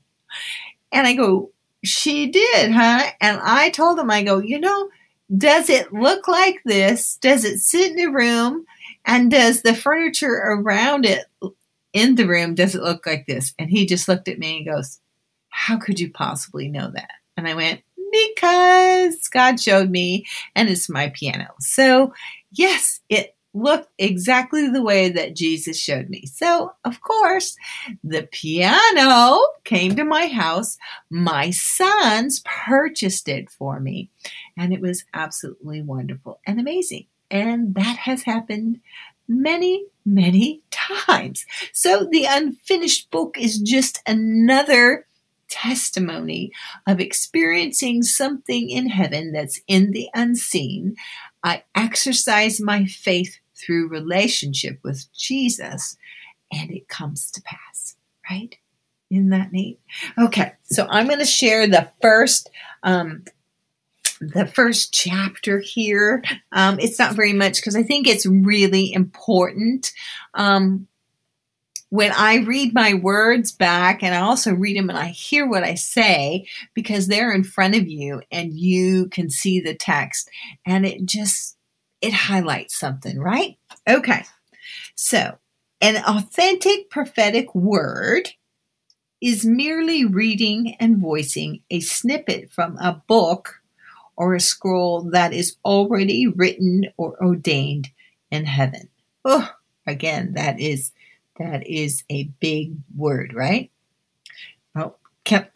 And 0.91 1.07
I 1.07 1.15
go, 1.15 1.53
"She 1.85 2.27
did, 2.31 2.73
huh?" 2.73 3.13
And 3.21 3.39
I 3.41 3.71
told 3.71 3.99
him 3.99 4.11
I 4.11 4.25
go, 4.25 4.39
"You 4.39 4.59
know, 4.59 4.89
does 5.37 5.69
it 5.69 5.93
look 5.93 6.27
like 6.29 6.61
this? 6.65 7.17
Does 7.17 7.45
it 7.45 7.59
sit 7.59 7.93
in 7.93 8.09
a 8.09 8.11
room? 8.11 8.65
And 9.05 9.31
does 9.31 9.63
the 9.63 9.75
furniture 9.75 10.33
around 10.33 11.05
it 11.07 11.27
in 11.93 12.15
the 12.15 12.27
room, 12.27 12.55
does 12.55 12.75
it 12.75 12.83
look 12.83 13.07
like 13.07 13.27
this? 13.27 13.55
And 13.59 13.71
he 13.71 13.87
just 13.87 14.09
looked 14.09 14.29
at 14.29 14.39
me 14.39 14.59
and 14.59 14.67
goes, 14.67 15.01
How 15.51 15.79
could 15.79 15.99
you 15.99 16.11
possibly 16.11 16.69
know 16.69 16.91
that? 16.93 17.11
And 17.37 17.49
I 17.49 17.55
went, 17.55 17.83
Because 18.13 19.29
God 19.29 19.61
showed 19.61 19.91
me, 19.91 20.27
and 20.55 20.69
it's 20.69 20.89
my 20.89 21.11
piano. 21.15 21.49
So, 21.61 22.13
yes, 22.53 23.01
it 23.09 23.35
looked 23.55 23.91
exactly 23.99 24.69
the 24.69 24.83
way 24.83 25.09
that 25.09 25.35
Jesus 25.35 25.79
showed 25.79 26.09
me. 26.09 26.27
So, 26.27 26.73
of 26.85 27.01
course, 27.01 27.57
the 28.05 28.29
piano 28.31 29.41
came 29.65 29.97
to 29.97 30.05
my 30.05 30.27
house. 30.27 30.79
My 31.11 31.51
sons 31.51 32.43
purchased 32.45 33.29
it 33.29 33.51
for 33.51 33.81
me, 33.81 34.11
and 34.57 34.73
it 34.73 34.81
was 34.81 35.05
absolutely 35.15 35.83
wonderful 35.83 36.41
and 36.47 36.61
amazing. 36.61 37.07
And 37.31 37.75
that 37.75 37.99
has 37.99 38.23
happened 38.23 38.81
many, 39.27 39.85
many 40.05 40.63
times. 40.71 41.45
So, 41.73 42.09
the 42.11 42.27
unfinished 42.29 43.11
book 43.11 43.37
is 43.39 43.59
just 43.59 44.01
another 44.07 45.07
testimony 45.49 46.53
of 46.87 47.01
experiencing 47.01 48.03
something 48.03 48.71
in 48.71 48.89
heaven 48.89 49.33
that's 49.33 49.61
in 49.67 49.91
the 49.93 50.09
unseen. 50.15 50.95
I 51.43 51.65
exercise 51.75 52.61
my 52.61 52.87
faith 52.87 53.39
through 53.55 53.89
relationship 53.89 54.79
with 54.83 55.07
Jesus, 55.13 55.97
and 56.53 56.71
it 56.71 56.89
comes 56.89 57.31
to 57.33 57.43
pass, 57.43 57.97
right? 58.31 58.57
Isn't 59.11 59.31
that 59.31 59.53
neat? 59.53 59.81
Okay, 60.19 60.53
so 60.65 60.87
I'm 60.91 61.07
going 61.07 61.19
to 61.19 61.25
share 61.25 61.67
the 61.67 61.91
first 62.01 62.51
um, 62.83 63.25
the 64.21 64.47
first 64.47 64.93
chapter 64.93 65.61
here. 65.61 66.23
Um, 66.53 66.79
it's 66.81 66.99
not 66.99 67.15
very 67.15 67.33
much 67.33 67.57
because 67.57 67.77
I 67.77 67.83
think 67.83 68.07
it's 68.07 68.27
really 68.27 68.93
important. 68.93 69.93
Um, 70.35 70.89
when 71.91 72.13
I 72.13 72.37
read 72.37 72.75
my 72.75 72.95
words 72.95 73.53
back 73.53 74.03
and 74.03 74.15
I 74.15 74.21
also 74.21 74.53
read 74.53 74.77
them 74.77 74.91
and 74.91 74.99
I 74.99 75.07
hear 75.07 75.47
what 75.49 75.65
I 75.65 75.75
say 75.75 76.47
because 76.75 77.07
they're 77.07 77.33
in 77.33 77.45
front 77.45 77.75
of 77.75 77.89
you 77.89 78.23
and 78.31 78.53
you 78.53 79.09
can 79.09 79.31
see 79.31 79.61
the 79.61 79.75
text 79.75 80.29
and 80.67 80.85
it 80.85 81.05
just 81.07 81.57
it 82.01 82.13
highlights 82.13 82.79
something, 82.79 83.19
right? 83.19 83.57
Okay. 83.89 84.25
So, 84.95 85.39
an 85.81 85.97
authentic 86.07 86.91
prophetic 86.91 87.55
word 87.55 88.31
is 89.21 89.45
merely 89.45 90.05
reading 90.05 90.77
and 90.79 90.99
voicing 90.99 91.63
a 91.71 91.81
snippet 91.81 92.51
from 92.51 92.77
a 92.79 93.03
book 93.09 93.61
or 94.17 94.35
a 94.35 94.41
scroll 94.41 95.03
that 95.11 95.33
is 95.33 95.57
already 95.65 96.27
written 96.27 96.87
or 96.97 97.17
ordained 97.25 97.89
in 98.31 98.45
heaven. 98.45 98.89
Oh, 99.25 99.51
again, 99.87 100.35
that 100.35 100.61
is 100.61 100.93
that 101.39 101.67
is 101.67 102.05
a 102.11 102.25
big 102.41 102.75
word, 102.97 103.35
right? 103.35 103.71
Oh, 104.75 104.95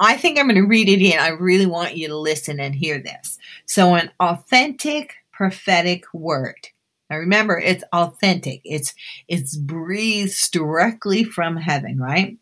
I 0.01 0.17
think 0.17 0.39
I'm 0.39 0.47
going 0.47 0.57
to 0.57 0.67
read 0.67 0.89
it 0.89 1.03
in. 1.03 1.19
I 1.19 1.29
really 1.29 1.67
want 1.67 1.97
you 1.97 2.09
to 2.09 2.17
listen 2.17 2.61
and 2.61 2.75
hear 2.75 2.99
this. 3.01 3.39
So, 3.67 3.95
an 3.95 4.11
authentic 4.21 5.15
prophetic 5.33 6.05
word. 6.12 6.69
Now 7.12 7.19
remember, 7.19 7.59
it's 7.59 7.85
authentic. 7.93 8.62
It's 8.65 8.95
it's 9.29 9.57
breathed 9.57 10.51
directly 10.51 11.25
from 11.25 11.59
heaven, 11.59 11.99
right? 11.99 12.39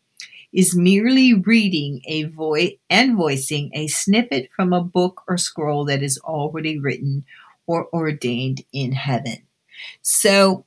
Is 0.53 0.75
merely 0.75 1.33
reading 1.33 2.01
a 2.05 2.23
voice 2.23 2.73
and 2.89 3.17
voicing 3.17 3.71
a 3.73 3.87
snippet 3.87 4.49
from 4.55 4.71
a 4.71 4.83
book 4.83 5.23
or 5.27 5.37
scroll 5.37 5.83
that 5.85 6.01
is 6.01 6.17
already 6.19 6.79
written 6.79 7.25
or 7.67 7.87
ordained 7.93 8.63
in 8.71 8.93
heaven. 8.93 9.37
So 10.03 10.65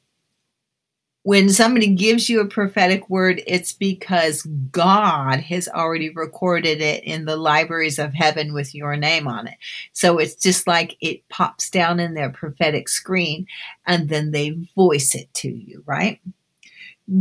when 1.25 1.49
somebody 1.49 1.87
gives 1.87 2.28
you 2.28 2.40
a 2.40 2.47
prophetic 2.47 3.09
word, 3.09 3.43
it's 3.47 3.73
because 3.73 4.43
God 4.71 5.40
has 5.40 5.69
already 5.69 6.11
recorded 6.11 6.83
it 6.83 7.02
in 7.02 7.25
the 7.25 7.37
libraries 7.37 7.99
of 7.99 8.12
heaven 8.12 8.52
with 8.52 8.75
your 8.75 8.95
name 8.95 9.26
on 9.26 9.47
it. 9.49 9.54
So 9.95 10.19
it's 10.19 10.35
just 10.35 10.66
like 10.66 10.99
it 11.00 11.26
pops 11.31 11.71
down 11.71 11.99
in 11.99 12.12
their 12.12 12.28
prophetic 12.28 12.90
screen 12.90 13.47
and 13.87 14.11
then 14.11 14.33
they 14.33 14.50
voice 14.76 15.14
it 15.14 15.33
to 15.35 15.49
you, 15.49 15.83
right? 15.87 16.21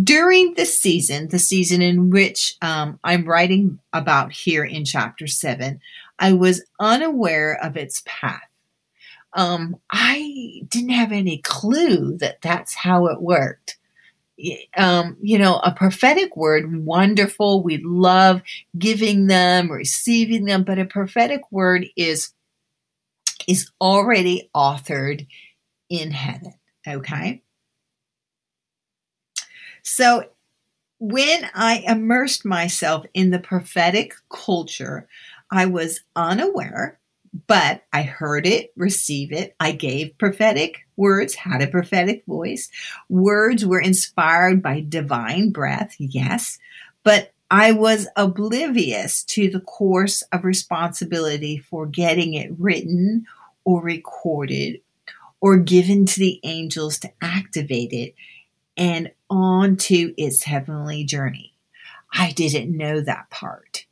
During 0.03 0.55
the 0.55 0.65
season, 0.65 1.29
the 1.29 1.39
season 1.39 1.81
in 1.81 2.09
which 2.09 2.55
um, 2.61 2.99
I'm 3.05 3.23
writing 3.25 3.79
about 3.93 4.33
here 4.33 4.65
in 4.65 4.83
chapter 4.83 5.27
seven, 5.27 5.79
I 6.19 6.33
was 6.33 6.61
unaware 6.77 7.57
of 7.63 7.77
its 7.77 8.03
path. 8.05 8.49
Um, 9.31 9.77
I 9.93 10.61
didn't 10.67 10.89
have 10.89 11.13
any 11.13 11.37
clue 11.37 12.17
that 12.17 12.41
that's 12.41 12.75
how 12.75 13.07
it 13.07 13.21
worked 13.21 13.77
um, 14.77 15.17
you 15.21 15.37
know, 15.37 15.57
a 15.57 15.71
prophetic 15.71 16.35
word, 16.35 16.85
wonderful. 16.85 17.63
We 17.63 17.77
love 17.83 18.41
giving 18.77 19.27
them, 19.27 19.71
receiving 19.71 20.45
them, 20.45 20.63
but 20.63 20.79
a 20.79 20.85
prophetic 20.85 21.41
word 21.51 21.85
is 21.95 22.33
is 23.47 23.69
already 23.81 24.49
authored 24.55 25.27
in 25.89 26.11
heaven. 26.11 26.53
Okay. 26.87 27.41
So 29.83 30.29
when 30.99 31.49
I 31.53 31.83
immersed 31.85 32.45
myself 32.45 33.05
in 33.13 33.31
the 33.31 33.39
prophetic 33.39 34.13
culture, 34.29 35.07
I 35.51 35.65
was 35.65 36.01
unaware 36.15 36.99
but 37.47 37.83
I 37.91 38.03
heard 38.03 38.45
it, 38.45 38.71
receive 38.75 39.31
it. 39.31 39.55
I 39.59 39.71
gave 39.71 40.17
prophetic 40.17 40.85
words, 40.95 41.35
had 41.35 41.61
a 41.61 41.67
prophetic 41.67 42.23
voice. 42.25 42.69
Words 43.09 43.65
were 43.65 43.81
inspired 43.81 44.61
by 44.61 44.85
divine 44.87 45.51
breath, 45.51 45.95
yes, 45.97 46.59
but 47.03 47.33
I 47.49 47.71
was 47.71 48.07
oblivious 48.15 49.23
to 49.25 49.49
the 49.49 49.59
course 49.59 50.21
of 50.31 50.43
responsibility 50.43 51.57
for 51.57 51.85
getting 51.85 52.33
it 52.33 52.51
written 52.57 53.25
or 53.63 53.81
recorded 53.81 54.81
or 55.41 55.57
given 55.57 56.05
to 56.05 56.19
the 56.19 56.39
angels 56.43 56.97
to 56.99 57.11
activate 57.21 57.91
it 57.91 58.15
and 58.77 59.11
on 59.29 59.75
to 59.75 60.13
its 60.17 60.43
heavenly 60.43 61.03
journey. 61.03 61.53
I 62.11 62.31
didn't 62.31 62.75
know 62.75 63.01
that 63.01 63.29
part 63.29 63.85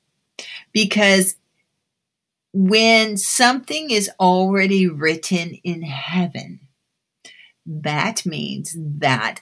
because 0.71 1.35
when 2.53 3.17
something 3.17 3.89
is 3.91 4.09
already 4.19 4.87
written 4.87 5.53
in 5.63 5.83
heaven, 5.83 6.59
that 7.65 8.25
means 8.25 8.75
that 8.77 9.41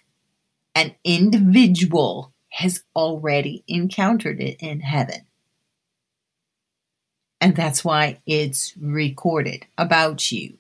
an 0.75 0.95
individual 1.03 2.33
has 2.49 2.83
already 2.95 3.63
encountered 3.67 4.41
it 4.41 4.57
in 4.59 4.81
heaven. 4.81 5.25
And 7.41 7.55
that's 7.55 7.85
why 7.85 8.19
it's 8.25 8.73
recorded 8.77 9.65
about 9.77 10.31
you. 10.31 10.57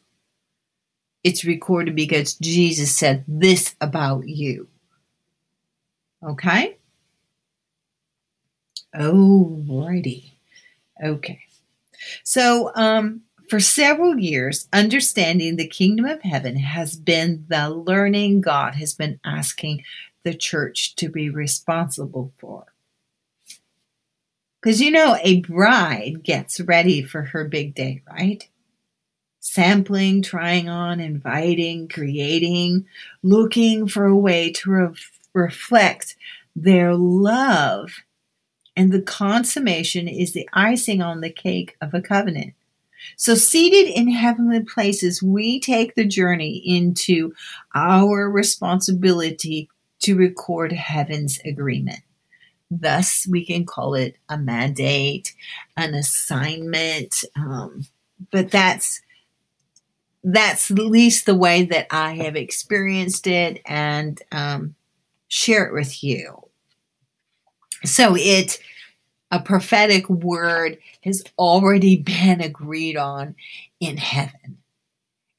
It's 1.23 1.43
recorded 1.43 1.95
because 1.95 2.35
Jesus 2.35 2.95
said 2.95 3.25
this 3.27 3.75
about 3.81 4.27
you. 4.27 4.69
Okay? 6.23 6.77
Oh, 8.93 9.63
Alrighty. 9.67 10.31
Okay. 11.03 11.41
So, 12.23 12.71
um, 12.75 13.21
for 13.49 13.59
several 13.59 14.19
years, 14.19 14.67
understanding 14.71 15.55
the 15.55 15.67
kingdom 15.67 16.05
of 16.05 16.21
heaven 16.21 16.55
has 16.57 16.95
been 16.95 17.45
the 17.49 17.69
learning 17.69 18.41
God 18.41 18.75
has 18.75 18.93
been 18.93 19.19
asking 19.25 19.83
the 20.23 20.35
church 20.35 20.95
to 20.97 21.09
be 21.09 21.29
responsible 21.29 22.31
for. 22.37 22.65
Because 24.61 24.81
you 24.81 24.91
know, 24.91 25.17
a 25.23 25.39
bride 25.41 26.23
gets 26.23 26.59
ready 26.59 27.01
for 27.01 27.23
her 27.23 27.45
big 27.45 27.73
day, 27.73 28.03
right? 28.07 28.47
Sampling, 29.39 30.21
trying 30.21 30.67
on, 30.67 30.99
inviting, 30.99 31.87
creating, 31.87 32.85
looking 33.23 33.87
for 33.87 34.05
a 34.05 34.15
way 34.15 34.51
to 34.51 34.69
re- 34.69 34.95
reflect 35.33 36.17
their 36.55 36.93
love 36.93 38.03
and 38.79 38.93
the 38.93 39.01
consummation 39.01 40.07
is 40.07 40.31
the 40.31 40.47
icing 40.53 41.01
on 41.01 41.19
the 41.19 41.29
cake 41.29 41.75
of 41.81 41.93
a 41.93 42.01
covenant. 42.01 42.53
So, 43.17 43.35
seated 43.35 43.91
in 43.91 44.09
heavenly 44.09 44.63
places, 44.63 45.21
we 45.21 45.59
take 45.59 45.95
the 45.95 46.05
journey 46.05 46.63
into 46.65 47.33
our 47.75 48.31
responsibility 48.31 49.69
to 49.99 50.15
record 50.15 50.71
heaven's 50.71 51.41
agreement. 51.43 51.99
Thus, 52.71 53.27
we 53.29 53.45
can 53.45 53.65
call 53.65 53.95
it 53.95 54.15
a 54.29 54.37
mandate, 54.37 55.35
an 55.75 55.93
assignment, 55.93 57.25
um, 57.35 57.85
but 58.31 58.49
that's 58.49 59.01
that's 60.23 60.71
at 60.71 60.77
least 60.77 61.25
the 61.25 61.35
way 61.35 61.63
that 61.65 61.87
I 61.91 62.13
have 62.13 62.37
experienced 62.37 63.27
it 63.27 63.61
and 63.65 64.21
um, 64.31 64.75
share 65.27 65.65
it 65.65 65.73
with 65.73 66.01
you. 66.01 66.48
So 67.83 68.15
it 68.17 68.59
a 69.31 69.39
prophetic 69.39 70.09
word 70.09 70.79
has 71.03 71.23
already 71.37 71.97
been 71.97 72.41
agreed 72.41 72.97
on 72.97 73.35
in 73.79 73.97
heaven. 73.97 74.57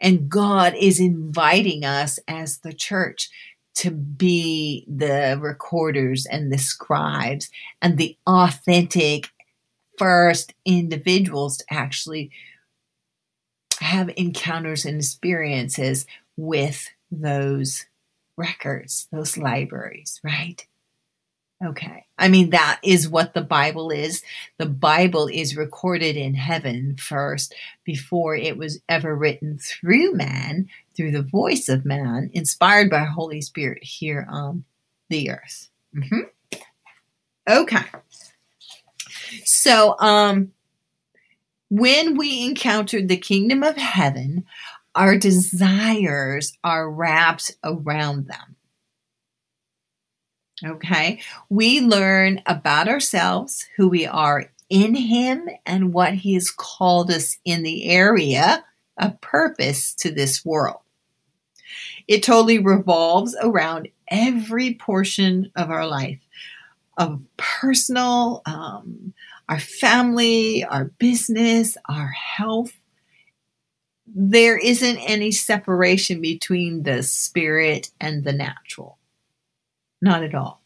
And 0.00 0.30
God 0.30 0.74
is 0.74 0.98
inviting 0.98 1.84
us 1.84 2.18
as 2.26 2.58
the 2.58 2.72
church 2.72 3.28
to 3.74 3.90
be 3.90 4.84
the 4.88 5.38
recorders 5.40 6.26
and 6.26 6.52
the 6.52 6.58
scribes 6.58 7.50
and 7.82 7.98
the 7.98 8.16
authentic 8.26 9.30
first 9.98 10.54
individuals 10.64 11.58
to 11.58 11.64
actually 11.70 12.30
have 13.80 14.10
encounters 14.16 14.84
and 14.84 14.96
experiences 14.96 16.06
with 16.36 16.88
those 17.10 17.86
records, 18.36 19.06
those 19.12 19.36
libraries, 19.36 20.20
right? 20.24 20.66
Okay. 21.62 22.06
I 22.16 22.28
mean, 22.28 22.50
that 22.50 22.80
is 22.82 23.08
what 23.08 23.34
the 23.34 23.42
Bible 23.42 23.90
is. 23.90 24.22
The 24.56 24.66
Bible 24.66 25.28
is 25.28 25.56
recorded 25.56 26.16
in 26.16 26.34
heaven 26.34 26.96
first 26.96 27.54
before 27.84 28.34
it 28.34 28.56
was 28.56 28.80
ever 28.88 29.14
written 29.14 29.58
through 29.58 30.14
man, 30.14 30.68
through 30.96 31.10
the 31.10 31.22
voice 31.22 31.68
of 31.68 31.84
man, 31.84 32.30
inspired 32.32 32.88
by 32.88 33.04
Holy 33.04 33.42
Spirit 33.42 33.82
here 33.82 34.26
on 34.30 34.64
the 35.10 35.30
earth. 35.30 35.68
Mm-hmm. 35.94 36.20
Okay. 37.48 37.84
So, 39.44 39.96
um, 39.98 40.52
when 41.68 42.16
we 42.16 42.46
encountered 42.46 43.08
the 43.08 43.16
kingdom 43.16 43.62
of 43.62 43.76
heaven, 43.76 44.44
our 44.94 45.16
desires 45.16 46.56
are 46.64 46.90
wrapped 46.90 47.54
around 47.62 48.26
them. 48.26 48.56
Okay. 50.64 51.20
We 51.48 51.80
learn 51.80 52.42
about 52.46 52.88
ourselves, 52.88 53.66
who 53.76 53.88
we 53.88 54.06
are 54.06 54.50
in 54.68 54.94
Him, 54.94 55.48
and 55.66 55.92
what 55.92 56.14
He 56.14 56.34
has 56.34 56.50
called 56.50 57.10
us 57.10 57.38
in 57.44 57.62
the 57.62 57.86
area 57.86 58.64
of 58.98 59.20
purpose 59.20 59.94
to 59.94 60.10
this 60.10 60.44
world. 60.44 60.80
It 62.08 62.22
totally 62.22 62.58
revolves 62.58 63.36
around 63.42 63.88
every 64.08 64.74
portion 64.74 65.50
of 65.56 65.70
our 65.70 65.86
life. 65.86 66.20
of 66.96 67.22
personal, 67.38 68.42
um, 68.46 69.14
our 69.48 69.58
family, 69.58 70.64
our 70.64 70.86
business, 70.98 71.76
our 71.88 72.08
health. 72.08 72.72
There 74.06 74.58
isn't 74.58 74.98
any 74.98 75.30
separation 75.32 76.20
between 76.20 76.82
the 76.82 77.02
spirit 77.02 77.90
and 78.00 78.24
the 78.24 78.34
natural. 78.34 78.98
Not 80.00 80.22
at 80.22 80.34
all. 80.34 80.60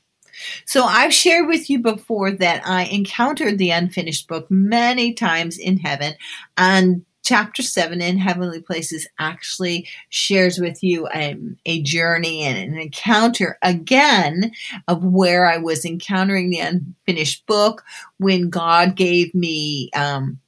So 0.65 0.85
I've 0.85 1.13
shared 1.13 1.47
with 1.47 1.71
you 1.71 1.79
before 1.79 2.33
that 2.33 2.67
I 2.67 2.85
encountered 2.85 3.59
the 3.59 3.71
unfinished 3.71 4.29
book 4.29 4.51
many 4.51 5.13
times 5.13 5.59
in 5.59 5.79
heaven 5.79 6.15
and 6.57 7.05
chapter 7.25 7.63
7 7.63 8.01
in 8.01 8.19
heavenly 8.19 8.61
places 8.61 9.09
actually 9.19 9.89
shares 10.11 10.59
with 10.59 10.83
you 10.83 11.09
um, 11.09 11.57
a 11.65 11.83
journey 11.83 12.43
and 12.43 12.59
an 12.59 12.79
encounter 12.79 13.59
again 13.63 14.53
of 14.89 15.03
where 15.03 15.47
i 15.47 15.57
was 15.57 15.87
encountering 15.87 16.51
the 16.51 16.59
unfinished 16.59 17.47
book 17.47 17.83
when 18.19 18.51
god 18.51 18.95
gave 18.95 19.35
me 19.35 19.91
um, 19.97 20.39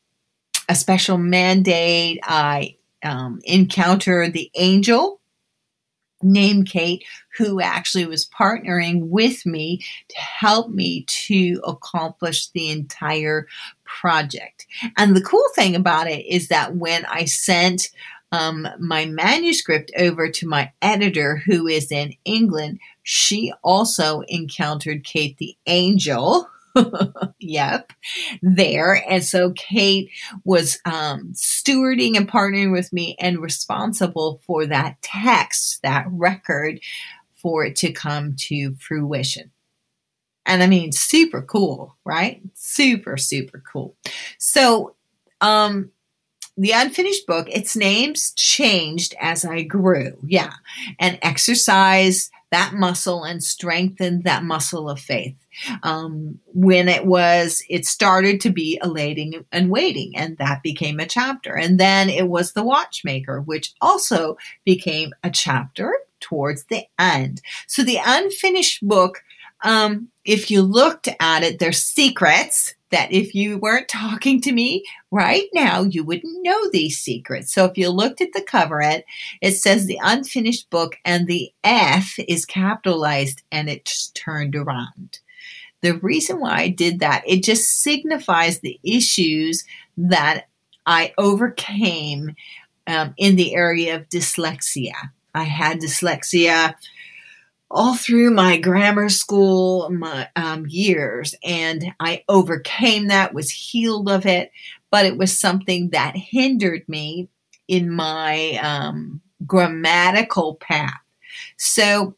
a 0.68 0.74
special 0.74 1.16
mandate 1.16 2.20
i 2.24 2.76
um, 3.02 3.40
encountered 3.44 4.34
the 4.34 4.50
angel 4.54 5.18
named 6.26 6.68
Kate, 6.68 7.04
who 7.36 7.60
actually 7.60 8.06
was 8.06 8.28
partnering 8.28 9.08
with 9.08 9.46
me 9.46 9.82
to 10.08 10.18
help 10.18 10.70
me 10.70 11.04
to 11.06 11.60
accomplish 11.66 12.48
the 12.48 12.70
entire 12.70 13.46
project. 13.84 14.66
And 14.96 15.14
the 15.14 15.22
cool 15.22 15.46
thing 15.54 15.74
about 15.74 16.08
it 16.08 16.26
is 16.26 16.48
that 16.48 16.76
when 16.76 17.04
I 17.06 17.24
sent 17.24 17.90
um, 18.32 18.68
my 18.78 19.04
manuscript 19.04 19.90
over 19.96 20.28
to 20.28 20.48
my 20.48 20.72
editor, 20.82 21.42
who 21.46 21.66
is 21.66 21.92
in 21.92 22.14
England, 22.24 22.80
she 23.02 23.52
also 23.62 24.22
encountered 24.28 25.04
Kate 25.04 25.38
the 25.38 25.56
Angel 25.66 26.48
yep, 27.40 27.92
there. 28.42 29.02
And 29.08 29.24
so 29.24 29.52
Kate 29.52 30.10
was 30.44 30.78
um, 30.84 31.32
stewarding 31.32 32.16
and 32.16 32.28
partnering 32.28 32.72
with 32.72 32.92
me 32.92 33.16
and 33.20 33.40
responsible 33.40 34.40
for 34.46 34.66
that 34.66 35.00
text, 35.02 35.82
that 35.82 36.06
record, 36.10 36.80
for 37.34 37.64
it 37.64 37.76
to 37.76 37.92
come 37.92 38.34
to 38.36 38.74
fruition. 38.76 39.50
And 40.46 40.62
I 40.62 40.66
mean, 40.66 40.92
super 40.92 41.42
cool, 41.42 41.96
right? 42.04 42.40
Super, 42.54 43.16
super 43.16 43.62
cool. 43.70 43.96
So, 44.38 44.94
um, 45.40 45.90
the 46.56 46.72
unfinished 46.72 47.26
book, 47.26 47.48
its 47.50 47.76
name's 47.76 48.32
changed 48.32 49.14
as 49.20 49.44
I 49.44 49.62
grew. 49.62 50.16
Yeah. 50.24 50.54
And 50.98 51.18
exercise 51.22 52.30
that 52.50 52.74
muscle 52.74 53.24
and 53.24 53.42
strengthened 53.42 54.24
that 54.24 54.44
muscle 54.44 54.88
of 54.88 55.00
faith. 55.00 55.36
Um, 55.82 56.38
when 56.46 56.88
it 56.88 57.06
was, 57.06 57.62
it 57.68 57.84
started 57.84 58.40
to 58.42 58.50
be 58.50 58.78
elating 58.82 59.44
and 59.52 59.70
waiting, 59.70 60.16
and 60.16 60.38
that 60.38 60.62
became 60.62 61.00
a 61.00 61.06
chapter. 61.06 61.56
And 61.56 61.80
then 61.80 62.08
it 62.08 62.28
was 62.28 62.52
the 62.52 62.62
watchmaker, 62.64 63.40
which 63.40 63.74
also 63.80 64.36
became 64.64 65.12
a 65.24 65.30
chapter 65.30 65.92
towards 66.20 66.64
the 66.64 66.84
end. 66.98 67.40
So 67.66 67.82
the 67.82 67.98
unfinished 68.04 68.86
book, 68.86 69.22
um, 69.62 70.08
if 70.24 70.50
you 70.50 70.62
looked 70.62 71.08
at 71.20 71.42
it, 71.42 71.58
there's 71.58 71.82
secrets 71.82 72.74
that 72.90 73.10
if 73.12 73.34
you 73.34 73.58
weren't 73.58 73.88
talking 73.90 74.40
to 74.42 74.52
me 74.52 74.84
right 75.16 75.48
now, 75.54 75.82
you 75.82 76.04
wouldn't 76.04 76.42
know 76.42 76.70
these 76.70 76.98
secrets. 76.98 77.52
So 77.52 77.64
if 77.64 77.78
you 77.78 77.88
looked 77.88 78.20
at 78.20 78.32
the 78.34 78.42
cover, 78.42 78.80
it 78.80 79.04
it 79.40 79.52
says 79.52 79.86
the 79.86 79.98
unfinished 80.02 80.70
book, 80.70 80.96
and 81.04 81.26
the 81.26 81.52
F 81.64 82.18
is 82.28 82.44
capitalized, 82.44 83.42
and 83.50 83.68
it's 83.68 84.08
turned 84.08 84.54
around. 84.54 85.20
The 85.80 85.94
reason 85.94 86.40
why 86.40 86.60
I 86.60 86.68
did 86.68 87.00
that, 87.00 87.22
it 87.26 87.42
just 87.42 87.82
signifies 87.82 88.60
the 88.60 88.78
issues 88.82 89.64
that 89.96 90.46
I 90.84 91.14
overcame 91.18 92.36
um, 92.86 93.14
in 93.16 93.36
the 93.36 93.54
area 93.54 93.96
of 93.96 94.08
dyslexia. 94.08 94.94
I 95.34 95.44
had 95.44 95.80
dyslexia 95.80 96.74
all 97.70 97.94
through 97.94 98.30
my 98.30 98.56
grammar 98.56 99.08
school 99.08 99.90
my 99.90 100.28
um, 100.36 100.66
years 100.68 101.34
and 101.44 101.92
i 101.98 102.22
overcame 102.28 103.08
that 103.08 103.34
was 103.34 103.50
healed 103.50 104.08
of 104.08 104.24
it 104.24 104.52
but 104.90 105.04
it 105.04 105.16
was 105.16 105.38
something 105.38 105.90
that 105.90 106.16
hindered 106.16 106.88
me 106.88 107.28
in 107.68 107.90
my 107.90 108.54
um, 108.62 109.20
grammatical 109.46 110.56
path 110.56 111.00
so 111.56 112.16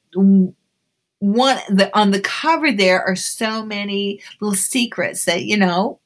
one 1.20 1.58
the 1.68 1.90
on 1.98 2.10
the 2.10 2.20
cover 2.20 2.70
there 2.70 3.02
are 3.02 3.16
so 3.16 3.64
many 3.64 4.20
little 4.40 4.54
secrets 4.54 5.24
that 5.24 5.44
you 5.44 5.56
know 5.56 5.98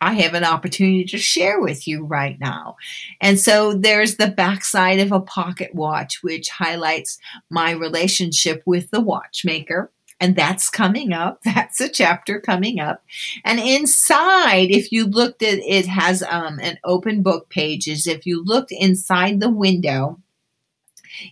I 0.00 0.14
have 0.14 0.34
an 0.34 0.44
opportunity 0.44 1.04
to 1.04 1.18
share 1.18 1.60
with 1.60 1.86
you 1.86 2.04
right 2.04 2.38
now. 2.40 2.76
And 3.20 3.38
so 3.38 3.74
there's 3.74 4.16
the 4.16 4.28
backside 4.28 5.00
of 5.00 5.12
a 5.12 5.20
pocket 5.20 5.74
watch, 5.74 6.22
which 6.22 6.48
highlights 6.48 7.18
my 7.50 7.72
relationship 7.72 8.62
with 8.66 8.90
the 8.90 9.00
watchmaker. 9.00 9.90
And 10.18 10.34
that's 10.34 10.70
coming 10.70 11.12
up. 11.12 11.40
That's 11.44 11.78
a 11.80 11.90
chapter 11.90 12.40
coming 12.40 12.80
up. 12.80 13.04
And 13.44 13.60
inside, 13.60 14.70
if 14.70 14.90
you 14.90 15.04
looked 15.04 15.42
at 15.42 15.58
it, 15.58 15.86
has 15.86 16.22
um, 16.22 16.58
an 16.58 16.78
open 16.84 17.22
book 17.22 17.50
pages. 17.50 18.06
If 18.06 18.24
you 18.24 18.42
looked 18.42 18.72
inside 18.72 19.40
the 19.40 19.50
window, 19.50 20.20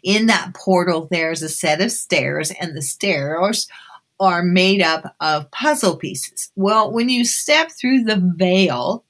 in 0.02 0.26
that 0.26 0.54
portal, 0.54 1.08
there's 1.10 1.42
a 1.42 1.48
set 1.48 1.80
of 1.80 1.92
stairs, 1.92 2.50
and 2.60 2.76
the 2.76 2.82
stairs 2.82 3.68
are 4.20 4.42
made 4.42 4.80
up 4.80 5.14
of 5.20 5.50
puzzle 5.50 5.96
pieces. 5.96 6.50
Well, 6.56 6.92
when 6.92 7.08
you 7.08 7.24
step 7.24 7.70
through 7.70 8.04
the 8.04 8.32
veil 8.36 9.04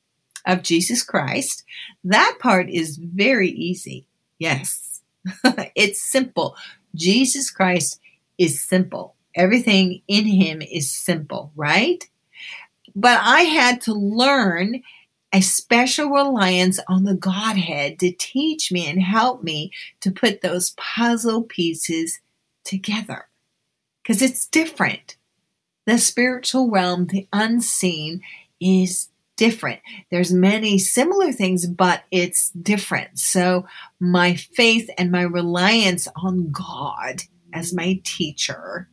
of 0.47 0.63
Jesus 0.63 1.03
Christ, 1.03 1.65
that 2.05 2.39
part 2.41 2.71
is 2.71 2.97
very 2.97 3.51
easy. 3.51 4.07
Yes, 4.39 5.03
it's 5.75 6.03
simple. 6.03 6.57
Jesus 6.95 7.51
Christ 7.51 8.01
is 8.39 8.63
simple. 8.63 9.14
Everything 9.35 10.03
in 10.07 10.25
him 10.25 10.63
is 10.63 10.91
simple, 10.91 11.53
right? 11.57 12.09
But 12.95 13.21
I 13.23 13.43
had 13.43 13.81
to 13.83 13.93
learn 13.93 14.83
a 15.33 15.41
special 15.41 16.11
reliance 16.11 16.79
on 16.89 17.05
the 17.05 17.15
Godhead 17.15 17.99
to 17.99 18.13
teach 18.13 18.71
me 18.71 18.89
and 18.89 19.03
help 19.03 19.43
me 19.43 19.73
to 20.01 20.13
put 20.13 20.41
those 20.41 20.75
puzzle 20.77 21.43
pieces 21.43 22.21
together 22.65 23.27
because 24.03 24.23
it's 24.23 24.47
different. 24.47 25.17
The 25.87 25.99
spiritual 25.99 26.71
realm, 26.71 27.09
the 27.09 27.27
unseen, 27.33 28.23
is 28.61 29.09
different. 29.37 29.81
There's 30.11 30.33
many 30.33 30.79
similar 30.79 31.33
things, 31.33 31.67
but 31.67 32.05
it's 32.11 32.51
different. 32.51 33.19
So 33.19 33.67
my 33.99 34.35
faith 34.35 34.89
and 34.97 35.11
my 35.11 35.23
reliance 35.23 36.07
on 36.17 36.51
God 36.53 37.23
as 37.53 37.73
my 37.73 38.01
teacher, 38.05 38.89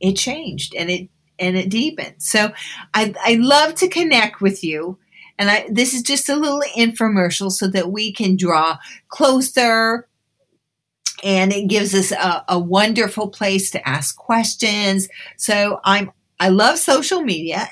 it 0.00 0.14
changed 0.14 0.74
and 0.74 0.90
it 0.90 1.08
and 1.38 1.56
it 1.56 1.68
deepened. 1.68 2.16
So 2.18 2.52
I, 2.94 3.14
I 3.22 3.34
love 3.34 3.74
to 3.76 3.88
connect 3.88 4.40
with 4.40 4.64
you. 4.64 4.98
And 5.38 5.50
I, 5.50 5.66
this 5.70 5.94
is 5.94 6.02
just 6.02 6.28
a 6.28 6.34
little 6.34 6.62
infomercial 6.76 7.52
so 7.52 7.68
that 7.68 7.92
we 7.92 8.12
can 8.12 8.36
draw 8.36 8.76
closer, 9.08 10.08
and 11.22 11.52
it 11.52 11.68
gives 11.68 11.94
us 11.94 12.10
a, 12.10 12.44
a, 12.48 12.58
wonderful 12.58 13.28
place 13.28 13.70
to 13.70 13.88
ask 13.88 14.16
questions. 14.16 15.08
So 15.36 15.80
I'm 15.84 16.10
I 16.40 16.48
love 16.48 16.78
social 16.78 17.22
media. 17.22 17.68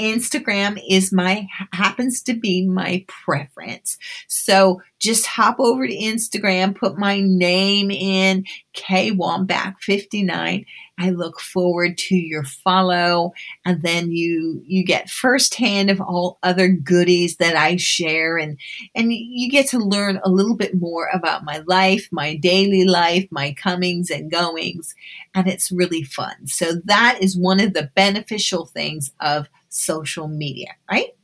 Instagram 0.00 0.82
is 0.88 1.12
my 1.12 1.46
happens 1.72 2.22
to 2.22 2.34
be 2.34 2.66
my 2.66 3.04
preference. 3.06 3.98
So 4.28 4.82
just 4.98 5.26
hop 5.26 5.60
over 5.60 5.86
to 5.86 5.94
Instagram, 5.94 6.76
put 6.76 6.98
my 6.98 7.20
name 7.20 7.90
in 7.90 8.44
K 8.72 9.10
Wambach 9.12 9.76
59. 9.80 10.64
I 10.98 11.10
look 11.10 11.40
forward 11.40 11.96
to 11.96 12.14
your 12.14 12.44
follow 12.44 13.32
and 13.64 13.82
then 13.82 14.12
you 14.12 14.62
you 14.66 14.84
get 14.84 15.08
firsthand 15.08 15.88
of 15.88 16.00
all 16.00 16.38
other 16.42 16.68
goodies 16.68 17.38
that 17.38 17.56
I 17.56 17.76
share 17.76 18.36
and 18.36 18.58
and 18.94 19.10
you 19.12 19.50
get 19.50 19.68
to 19.68 19.78
learn 19.78 20.20
a 20.22 20.28
little 20.30 20.56
bit 20.56 20.78
more 20.78 21.08
about 21.12 21.44
my 21.44 21.62
life, 21.66 22.08
my 22.12 22.36
daily 22.36 22.84
life, 22.84 23.26
my 23.30 23.54
comings 23.54 24.10
and 24.10 24.30
goings 24.30 24.94
and 25.34 25.48
it's 25.48 25.72
really 25.72 26.02
fun. 26.02 26.46
So 26.46 26.74
that 26.84 27.18
is 27.22 27.36
one 27.36 27.60
of 27.60 27.72
the 27.72 27.90
beneficial 27.94 28.66
things 28.66 29.12
of 29.20 29.48
social 29.70 30.28
media, 30.28 30.74
right? 30.90 31.16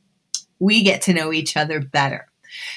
We 0.59 0.83
get 0.83 1.03
to 1.03 1.13
know 1.13 1.31
each 1.31 1.55
other 1.55 1.79
better. 1.79 2.27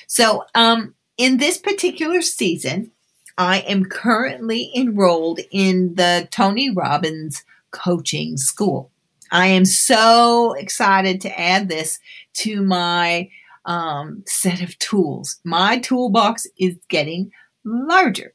So, 0.07 0.45
um, 0.55 0.95
in 1.17 1.39
this 1.39 1.59
particular 1.59 2.23
season, 2.23 2.93
I 3.39 3.61
am 3.61 3.85
currently 3.85 4.71
enrolled 4.75 5.41
in 5.51 5.95
the 5.95 6.29
Tony 6.31 6.71
Robbins 6.71 7.45
coaching 7.71 8.37
school. 8.37 8.91
I 9.33 9.47
am 9.47 9.65
so 9.65 10.55
excited 10.55 11.21
to 11.23 11.41
add 11.41 11.69
this 11.69 12.01
to 12.35 12.63
my 12.63 13.31
um, 13.65 14.25
set 14.27 14.63
of 14.63 14.79
tools. 14.79 15.41
My 15.45 15.79
toolbox 15.79 16.47
is 16.59 16.77
getting 16.89 17.31
larger. 17.65 18.33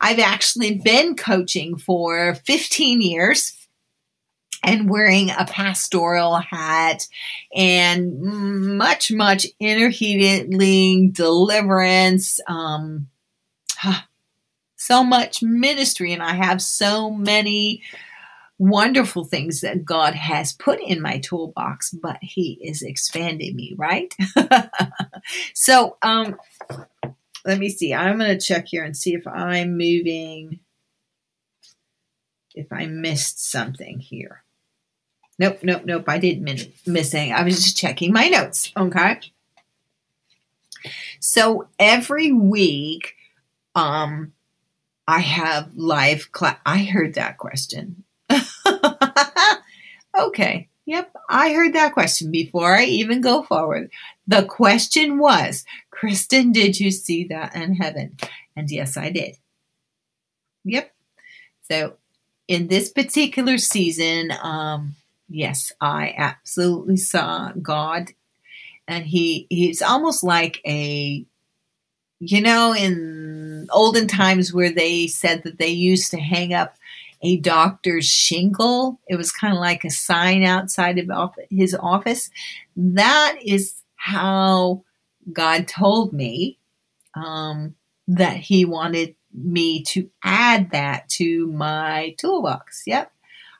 I've 0.00 0.18
actually 0.18 0.76
been 0.76 1.16
coaching 1.16 1.76
for 1.76 2.34
15 2.46 3.02
years 3.02 3.50
and 4.62 4.90
wearing 4.90 5.30
a 5.30 5.44
pastoral 5.44 6.36
hat 6.36 7.06
and 7.54 8.20
much, 8.20 9.12
much 9.12 9.46
inner 9.60 9.88
healing, 9.88 11.10
deliverance, 11.12 12.40
um, 12.46 13.08
so 14.76 15.04
much 15.04 15.42
ministry. 15.42 16.12
And 16.12 16.22
I 16.22 16.34
have 16.34 16.60
so 16.60 17.10
many 17.10 17.82
wonderful 18.58 19.24
things 19.24 19.60
that 19.60 19.84
God 19.84 20.14
has 20.14 20.52
put 20.52 20.80
in 20.80 21.00
my 21.00 21.18
toolbox, 21.18 21.90
but 21.90 22.18
He 22.20 22.58
is 22.62 22.82
expanding 22.82 23.54
me, 23.54 23.74
right? 23.76 24.12
so, 25.54 25.96
um, 26.02 26.36
let 27.44 27.58
me 27.58 27.70
see. 27.70 27.94
I'm 27.94 28.18
going 28.18 28.36
to 28.36 28.44
check 28.44 28.66
here 28.68 28.84
and 28.84 28.96
see 28.96 29.14
if 29.14 29.26
I'm 29.26 29.78
moving, 29.78 30.60
if 32.54 32.72
I 32.72 32.86
missed 32.86 33.48
something 33.48 34.00
here. 34.00 34.42
Nope, 35.38 35.60
nope, 35.62 35.82
nope. 35.84 36.04
I 36.08 36.18
didn't 36.18 36.44
miss 36.86 37.14
anything. 37.14 37.32
I 37.32 37.42
was 37.42 37.62
just 37.62 37.76
checking 37.76 38.12
my 38.12 38.28
notes. 38.28 38.72
Okay. 38.76 39.20
So 41.20 41.68
every 41.78 42.32
week, 42.32 43.14
um, 43.74 44.32
I 45.06 45.20
have 45.20 45.70
live 45.74 46.32
class. 46.32 46.58
I 46.66 46.78
heard 46.84 47.14
that 47.14 47.38
question. 47.38 48.04
okay. 50.18 50.68
Yep. 50.86 51.12
I 51.28 51.52
heard 51.52 51.74
that 51.74 51.92
question 51.92 52.30
before 52.30 52.74
I 52.74 52.84
even 52.84 53.20
go 53.20 53.42
forward. 53.42 53.90
The 54.26 54.44
question 54.44 55.18
was, 55.18 55.64
Kristen, 55.90 56.50
did 56.50 56.80
you 56.80 56.90
see 56.90 57.24
that 57.24 57.54
in 57.54 57.74
heaven? 57.74 58.16
And 58.56 58.70
yes, 58.70 58.96
I 58.96 59.10
did. 59.10 59.36
Yep. 60.64 60.90
So 61.70 61.94
in 62.48 62.68
this 62.68 62.90
particular 62.90 63.58
season, 63.58 64.32
um, 64.42 64.94
yes, 65.28 65.72
I 65.80 66.14
absolutely 66.16 66.96
saw 66.96 67.52
God, 67.52 68.12
and 68.86 69.04
he 69.04 69.46
he's 69.50 69.82
almost 69.82 70.24
like 70.24 70.60
a, 70.66 71.24
you 72.20 72.40
know, 72.40 72.74
in 72.74 73.68
olden 73.70 74.06
times 74.06 74.52
where 74.52 74.72
they 74.72 75.06
said 75.06 75.42
that 75.44 75.58
they 75.58 75.68
used 75.68 76.10
to 76.12 76.18
hang 76.18 76.54
up 76.54 76.76
a 77.22 77.36
doctor's 77.38 78.06
shingle. 78.06 79.00
It 79.08 79.16
was 79.16 79.32
kind 79.32 79.52
of 79.52 79.60
like 79.60 79.84
a 79.84 79.90
sign 79.90 80.44
outside 80.44 80.98
of 80.98 81.34
his 81.50 81.74
office. 81.74 82.30
That 82.76 83.38
is 83.44 83.74
how 83.96 84.84
God 85.32 85.68
told 85.68 86.12
me 86.12 86.58
um, 87.14 87.74
that 88.06 88.36
He 88.36 88.64
wanted 88.64 89.14
me 89.34 89.82
to 89.84 90.08
add 90.22 90.70
that 90.70 91.08
to 91.10 91.46
my 91.48 92.14
toolbox. 92.18 92.84
Yep. 92.86 93.12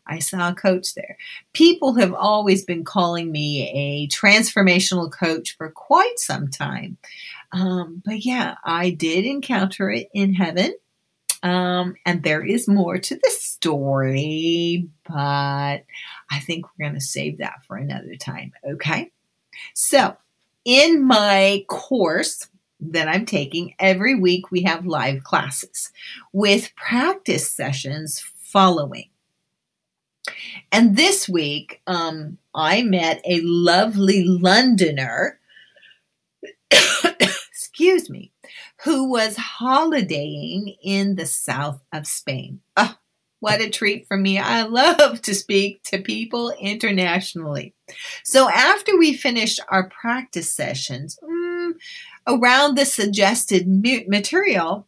I 0.09 0.19
saw 0.19 0.51
a 0.51 0.55
coach 0.55 0.95
there. 0.95 1.17
People 1.53 1.95
have 1.95 2.15
always 2.15 2.65
been 2.65 2.85
calling 2.85 3.31
me 3.31 3.69
a 3.71 4.09
transformational 4.09 5.11
coach 5.13 5.57
for 5.57 5.71
quite 5.71 6.19
some 6.19 6.49
time. 6.49 6.97
Um, 7.53 8.03
but 8.05 8.25
yeah, 8.25 8.57
I 8.65 8.91
did 8.91 9.25
encounter 9.25 9.91
it 9.91 10.09
in 10.13 10.35
heaven. 10.35 10.75
Um, 11.43 11.95
and 12.05 12.23
there 12.23 12.45
is 12.45 12.67
more 12.67 12.99
to 12.99 13.15
the 13.15 13.31
story, 13.31 14.89
but 15.07 15.15
I 15.15 16.41
think 16.41 16.67
we're 16.67 16.87
going 16.87 16.99
to 16.99 17.01
save 17.01 17.39
that 17.39 17.65
for 17.67 17.77
another 17.77 18.17
time. 18.17 18.53
Okay. 18.69 19.13
So, 19.75 20.17
in 20.65 21.05
my 21.05 21.65
course, 21.69 22.49
that 22.81 23.09
I'm 23.09 23.27
taking, 23.27 23.75
every 23.79 24.15
week 24.15 24.51
we 24.51 24.63
have 24.63 24.87
live 24.87 25.25
classes 25.25 25.91
with 26.33 26.75
practice 26.77 27.51
sessions 27.51 28.21
following. 28.21 29.09
And 30.73 30.97
this 30.97 31.29
week, 31.29 31.81
um, 31.87 32.39
I 32.55 32.83
met 32.83 33.21
a 33.25 33.41
lovely 33.43 34.25
Londoner, 34.25 35.39
excuse 36.71 38.11
me, 38.11 38.33
who 38.85 39.11
was 39.11 39.37
holidaying 39.37 40.77
in 40.83 41.17
the 41.17 41.27
south 41.27 41.81
of 41.93 42.07
Spain. 42.07 42.61
Oh, 42.77 42.97
what 43.41 43.61
a 43.61 43.71
treat 43.71 44.07
for 44.09 44.17
me. 44.17 44.39
I 44.39 44.63
love 44.63 45.23
to 45.23 45.35
speak 45.35 45.83
to 45.85 46.03
people 46.03 46.53
internationally. 46.59 47.75
So 48.25 48.51
after 48.51 48.99
we 48.99 49.15
finished 49.15 49.61
our 49.69 49.89
practice 49.89 50.53
sessions, 50.53 51.19
mm, 51.23 51.73
around 52.27 52.77
the 52.77 52.85
suggested 52.85 53.67
material, 54.09 54.87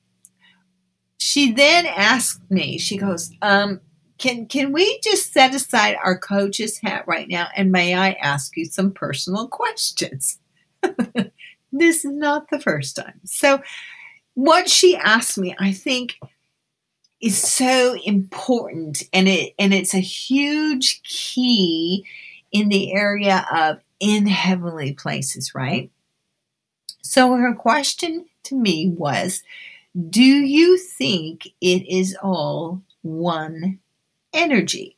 she 1.19 1.53
then 1.53 1.87
asked 1.87 2.51
me, 2.51 2.79
she 2.79 2.97
goes, 2.97 3.31
um, 3.43 3.81
can 4.21 4.47
can 4.47 4.73
we 4.73 5.01
just 5.03 5.33
set 5.33 5.55
aside 5.55 5.97
our 6.05 6.17
coach's 6.17 6.79
hat 6.79 7.05
right 7.07 7.29
now 7.29 7.49
and 7.57 7.73
may 7.73 7.95
I 7.95 8.13
ask 8.13 8.57
you 8.57 8.67
some 8.67 8.93
personal 8.93 9.49
questions? 9.61 10.39
this 11.73 12.05
is 12.05 12.13
not 12.13 12.51
the 12.51 12.61
first 12.61 12.97
time. 12.97 13.21
So 13.25 13.63
what 14.35 14.69
she 14.69 14.97
asked 14.97 15.39
me, 15.39 15.57
I 15.59 15.73
think 15.73 16.19
is 17.21 17.37
so 17.37 17.97
important 18.05 19.03
and 19.13 19.27
it 19.27 19.55
and 19.59 19.75
it's 19.75 19.95
a 19.95 20.01
huge 20.01 21.03
key 21.03 22.07
in 22.53 22.69
the 22.69 22.93
area 22.93 23.47
of 23.53 23.81
in 24.01 24.27
heavenly 24.27 24.93
places, 24.93 25.55
right? 25.55 25.91
So 27.03 27.35
her 27.35 27.55
question 27.55 28.27
to 28.45 28.55
me 28.55 28.89
was, 28.89 29.43
do 30.09 30.23
you 30.23 30.79
think 30.79 31.49
it 31.61 31.87
is 31.89 32.17
all 32.23 32.83
one 33.03 33.80
energy? 34.33 34.97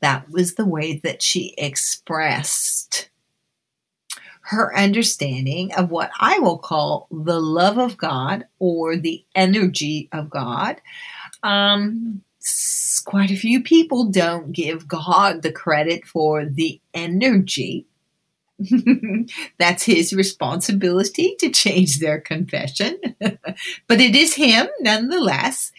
That 0.00 0.30
was 0.30 0.54
the 0.54 0.66
way 0.66 1.00
that 1.04 1.22
she 1.22 1.54
expressed 1.56 3.08
her 4.42 4.76
understanding 4.76 5.72
of 5.74 5.90
what 5.90 6.10
I 6.18 6.38
will 6.40 6.58
call 6.58 7.06
the 7.10 7.40
love 7.40 7.78
of 7.78 7.96
God 7.96 8.46
or 8.58 8.96
the 8.96 9.24
energy 9.34 10.08
of 10.12 10.28
God. 10.28 10.80
Um, 11.42 12.22
quite 13.04 13.30
a 13.30 13.36
few 13.36 13.62
people 13.62 14.06
don't 14.06 14.52
give 14.52 14.88
God 14.88 15.42
the 15.42 15.52
credit 15.52 16.06
for 16.06 16.44
the 16.44 16.80
energy. 16.92 17.86
That's 19.58 19.84
his 19.84 20.12
responsibility 20.12 21.36
to 21.38 21.50
change 21.50 21.98
their 21.98 22.20
confession, 22.20 22.98
but 23.20 24.00
it 24.00 24.14
is 24.14 24.34
him 24.34 24.68
nonetheless. 24.80 25.72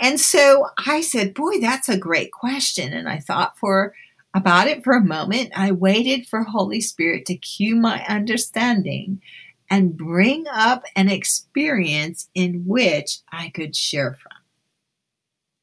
And 0.00 0.18
so 0.20 0.68
I 0.86 1.00
said, 1.00 1.34
Boy, 1.34 1.60
that's 1.60 1.88
a 1.88 1.98
great 1.98 2.32
question. 2.32 2.92
And 2.92 3.08
I 3.08 3.18
thought 3.18 3.58
for 3.58 3.94
about 4.34 4.66
it 4.66 4.82
for 4.82 4.94
a 4.94 5.04
moment. 5.04 5.52
I 5.54 5.70
waited 5.70 6.26
for 6.26 6.42
Holy 6.42 6.80
Spirit 6.80 7.24
to 7.26 7.36
cue 7.36 7.76
my 7.76 8.04
understanding 8.06 9.22
and 9.70 9.96
bring 9.96 10.44
up 10.52 10.84
an 10.96 11.08
experience 11.08 12.28
in 12.34 12.64
which 12.66 13.20
I 13.32 13.50
could 13.50 13.74
share 13.74 14.14
from. 14.14 14.32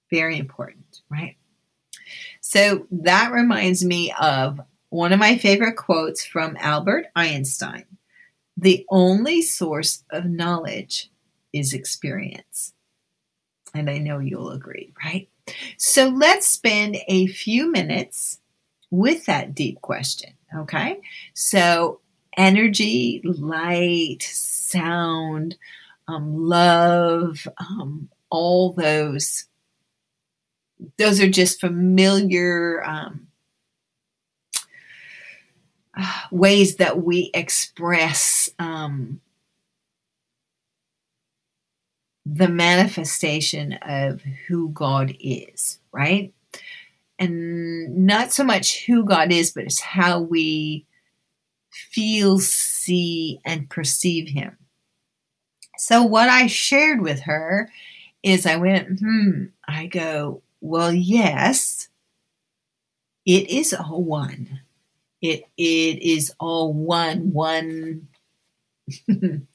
Very 0.10 0.38
important, 0.38 1.02
right? 1.10 1.36
So 2.41 2.88
that 2.91 3.32
reminds 3.32 3.86
me 3.86 4.13
of 4.20 4.60
one 4.89 5.13
of 5.13 5.20
my 5.20 5.38
favorite 5.38 5.78
quotes 5.78 6.26
from 6.26 6.58
Albert 6.60 7.08
Einstein 7.15 7.86
The 8.58 8.86
only 8.89 9.41
source 9.41 10.04
of 10.12 10.26
knowledge 10.26 11.10
is 11.54 11.74
experience. 11.74 12.74
And 13.74 13.90
I 13.90 13.98
know 13.98 14.20
you'll 14.20 14.52
agree, 14.52 14.94
right? 15.04 15.30
So 15.78 16.08
let's 16.10 16.48
spend 16.48 16.98
a 17.08 17.28
few 17.28 17.72
minutes 17.72 18.40
with 18.90 19.26
that 19.26 19.56
deep 19.56 19.82
question. 19.82 20.34
Okay. 20.56 21.00
So, 21.34 22.02
energy, 22.38 23.22
light, 23.24 24.22
sound, 24.22 25.56
um, 26.08 26.46
love, 26.46 27.48
um, 27.58 28.10
all 28.30 28.74
those, 28.74 29.46
those 30.98 31.22
are 31.22 31.30
just 31.30 31.60
familiar 31.60 32.84
um, 32.86 33.28
ways 36.32 36.78
that 36.78 37.04
we 37.04 37.32
express 37.34 38.50
um, 38.60 39.22
the 42.26 42.48
manifestation 42.48 43.74
of 43.82 44.22
who 44.48 44.70
God 44.70 45.16
is, 45.20 45.80
right? 45.92 46.34
and 47.22 48.08
not 48.08 48.34
so 48.34 48.44
much 48.44 48.84
who 48.88 49.06
God 49.06 49.32
is, 49.32 49.52
but 49.52 49.66
it's 49.66 49.80
how 49.80 50.20
we 50.20 50.88
feel, 51.70 52.40
see, 52.40 53.40
and 53.46 53.70
perceive 53.70 54.30
Him. 54.30 54.58
So, 55.78 56.04
what 56.04 56.30
I 56.30 56.48
shared 56.48 57.02
with 57.02 57.22
her 57.22 57.70
is 58.24 58.48
I 58.48 58.56
went, 58.56 59.00
hmm, 59.00 59.46
I 59.68 59.86
go, 59.86 60.42
well, 60.62 60.92
yes, 60.92 61.90
it 63.24 63.52
is 63.52 63.72
all 63.72 64.04
one. 64.04 64.62
It, 65.22 65.44
it 65.58 66.02
is 66.02 66.34
all 66.40 66.74
one, 66.74 67.34
one, 67.34 68.08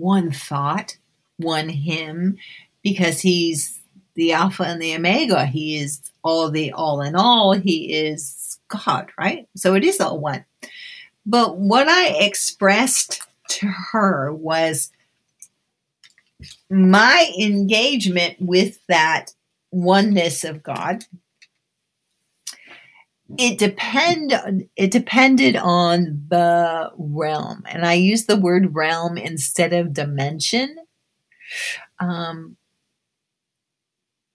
one 0.00 0.32
thought, 0.32 0.96
one 1.36 1.68
him, 1.68 2.38
because 2.82 3.20
he's 3.20 3.80
the 4.14 4.32
Alpha 4.32 4.64
and 4.64 4.80
the 4.80 4.94
Omega. 4.94 5.46
He 5.46 5.76
is 5.76 6.00
all 6.22 6.50
the 6.50 6.72
all 6.72 7.00
in 7.02 7.14
all. 7.14 7.52
He 7.52 7.92
is 7.92 8.58
God, 8.68 9.10
right? 9.18 9.48
So 9.56 9.74
it 9.74 9.84
is 9.84 10.00
all 10.00 10.18
one. 10.18 10.44
But 11.26 11.58
what 11.58 11.88
I 11.88 12.08
expressed 12.24 13.22
to 13.48 13.66
her 13.92 14.32
was 14.32 14.90
my 16.70 17.32
engagement 17.38 18.36
with 18.40 18.78
that 18.88 19.32
oneness 19.70 20.44
of 20.44 20.62
God. 20.62 21.04
It 23.38 23.58
depend 23.58 24.32
it 24.76 24.90
depended 24.90 25.56
on 25.56 26.24
the 26.28 26.90
realm, 26.96 27.62
and 27.68 27.86
I 27.86 27.94
use 27.94 28.26
the 28.26 28.36
word 28.36 28.74
realm 28.74 29.16
instead 29.16 29.72
of 29.72 29.94
dimension. 29.94 30.76
Um, 31.98 32.56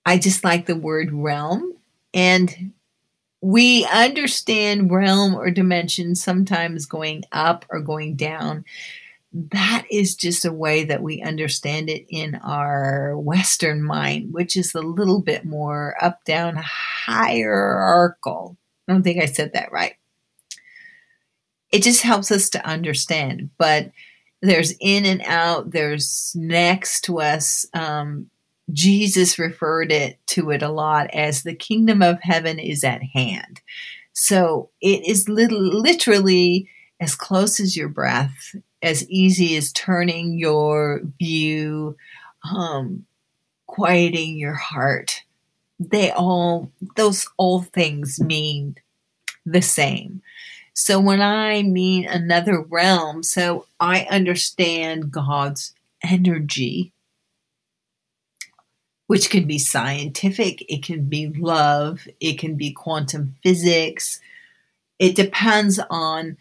I 0.06 0.18
just 0.18 0.44
like 0.44 0.66
the 0.66 0.76
word 0.76 1.12
realm, 1.12 1.74
and 2.14 2.74
we 3.42 3.86
understand 3.86 4.92
realm 4.92 5.36
or 5.36 5.52
dimension 5.52 6.16
sometimes 6.16 6.86
going 6.86 7.24
up 7.32 7.66
or 7.70 7.82
going 7.82 8.16
down 8.16 8.66
that 9.52 9.86
is 9.92 10.16
just 10.16 10.46
a 10.46 10.54
way 10.54 10.86
that 10.86 11.04
we 11.04 11.22
understand 11.22 11.90
it 11.90 12.06
in 12.10 12.36
our 12.36 13.18
Western 13.18 13.84
mind, 13.84 14.34
which 14.34 14.56
is 14.56 14.74
a 14.74 14.82
little 14.82 15.22
bit 15.22 15.44
more 15.46 15.96
up 16.02 16.24
down 16.24 16.56
hierarchical. 16.58 18.58
I 18.88 18.94
don't 18.94 19.04
think 19.04 19.22
I 19.22 19.26
said 19.26 19.54
that 19.54 19.72
right. 19.72 19.96
It 21.72 21.84
just 21.84 22.02
helps 22.02 22.32
us 22.32 22.50
to 22.52 22.66
understand, 22.66 23.50
but 23.58 23.92
there's 24.42 24.74
in 24.80 25.06
and 25.06 25.22
out, 25.26 25.72
there's 25.72 26.34
next 26.36 27.02
to 27.02 27.20
us. 27.20 27.66
Um, 27.74 28.30
Jesus 28.72 29.40
referred 29.40 29.92
it 29.92 30.20
to 30.28 30.52
it 30.52 30.62
a 30.62 30.70
lot 30.70 31.10
as 31.14 31.44
the 31.44 31.56
kingdom 31.56 32.02
of 32.02 32.20
heaven 32.22 32.60
is 32.60 32.84
at 32.84 33.02
hand. 33.04 33.62
So 34.14 34.70
it 34.82 35.08
is 35.08 35.28
literally 35.28 36.70
as 37.00 37.16
close 37.16 37.60
as 37.60 37.76
your 37.76 37.90
breath 37.90 38.56
as 38.86 39.10
easy 39.10 39.58
as 39.58 39.74
turning 39.74 40.38
your 40.38 41.02
view, 41.20 41.98
um, 42.50 43.06
quieting 43.66 44.38
your 44.38 44.54
heart. 44.54 45.24
They 45.80 46.12
all, 46.12 46.72
those 46.96 47.28
all 47.38 47.62
things 47.62 48.20
mean 48.20 48.76
the 49.46 49.62
same. 49.62 50.22
So 50.74 51.00
when 51.00 51.22
I 51.22 51.62
mean 51.64 52.06
another 52.06 52.60
realm, 52.60 53.24
so 53.24 53.66
I 53.80 54.08
understand 54.10 55.12
God's 55.12 55.74
energy, 56.04 56.92
which 59.08 59.30
can 59.30 59.46
be 59.46 59.60
scientific, 59.60 60.66
it 60.70 60.84
can 60.84 61.06
be 61.06 61.28
love, 61.28 62.08
it 62.20 62.40
can 62.40 62.56
be 62.56 62.72
quantum 62.72 63.36
physics. 63.44 64.20
It 65.00 65.16
depends 65.16 65.80
on 65.90 66.38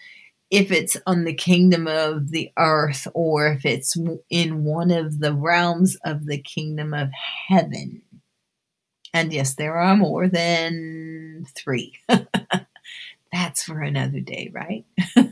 if 0.50 0.70
it's 0.70 0.96
on 1.06 1.24
the 1.24 1.34
kingdom 1.34 1.86
of 1.86 2.30
the 2.30 2.50
earth 2.56 3.06
or 3.14 3.48
if 3.48 3.64
it's 3.64 3.96
in 4.30 4.64
one 4.64 4.90
of 4.90 5.20
the 5.20 5.34
realms 5.34 5.96
of 6.04 6.26
the 6.26 6.38
kingdom 6.38 6.94
of 6.94 7.10
heaven. 7.48 8.02
And 9.14 9.32
yes, 9.32 9.54
there 9.54 9.76
are 9.76 9.96
more 9.96 10.28
than 10.28 11.46
three. 11.54 11.94
That's 13.32 13.62
for 13.62 13.80
another 13.80 14.18
day, 14.20 14.50
right? 14.52 14.84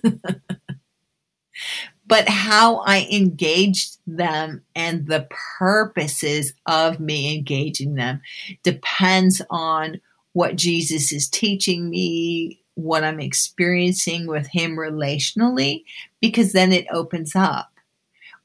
but 2.07 2.29
how 2.29 2.79
I 2.79 3.09
engaged 3.11 3.99
them 4.07 4.63
and 4.77 5.09
the 5.09 5.29
purposes 5.59 6.55
of 6.67 7.01
me 7.01 7.37
engaging 7.37 7.95
them 7.95 8.23
depends 8.63 9.43
on 9.51 10.01
what 10.33 10.55
Jesus 10.57 11.13
is 11.13 11.29
teaching 11.29 11.91
me, 11.91 12.61
what 12.75 13.03
I'm 13.03 13.21
experiencing 13.21 14.29
with 14.29 14.47
him 14.47 14.77
relationally 14.77 15.83
because 16.21 16.53
then 16.53 16.71
it 16.73 16.87
opens 16.93 17.35
up. 17.35 17.72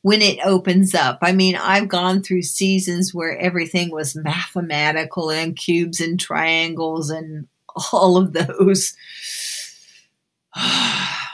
When 0.03 0.21
it 0.21 0.39
opens 0.45 0.95
up, 0.95 1.19
I 1.21 1.33
mean, 1.33 1.55
I've 1.55 1.87
gone 1.87 2.21
through 2.21 2.43
seasons 2.43 3.13
where 3.13 3.37
everything 3.37 3.91
was 3.91 4.15
mathematical 4.15 5.29
and 5.29 5.55
cubes 5.55 5.99
and 5.99 6.19
triangles 6.19 7.09
and 7.09 7.47
all 7.91 8.17
of 8.17 8.33
those. 8.33 8.95
oh, 10.55 11.27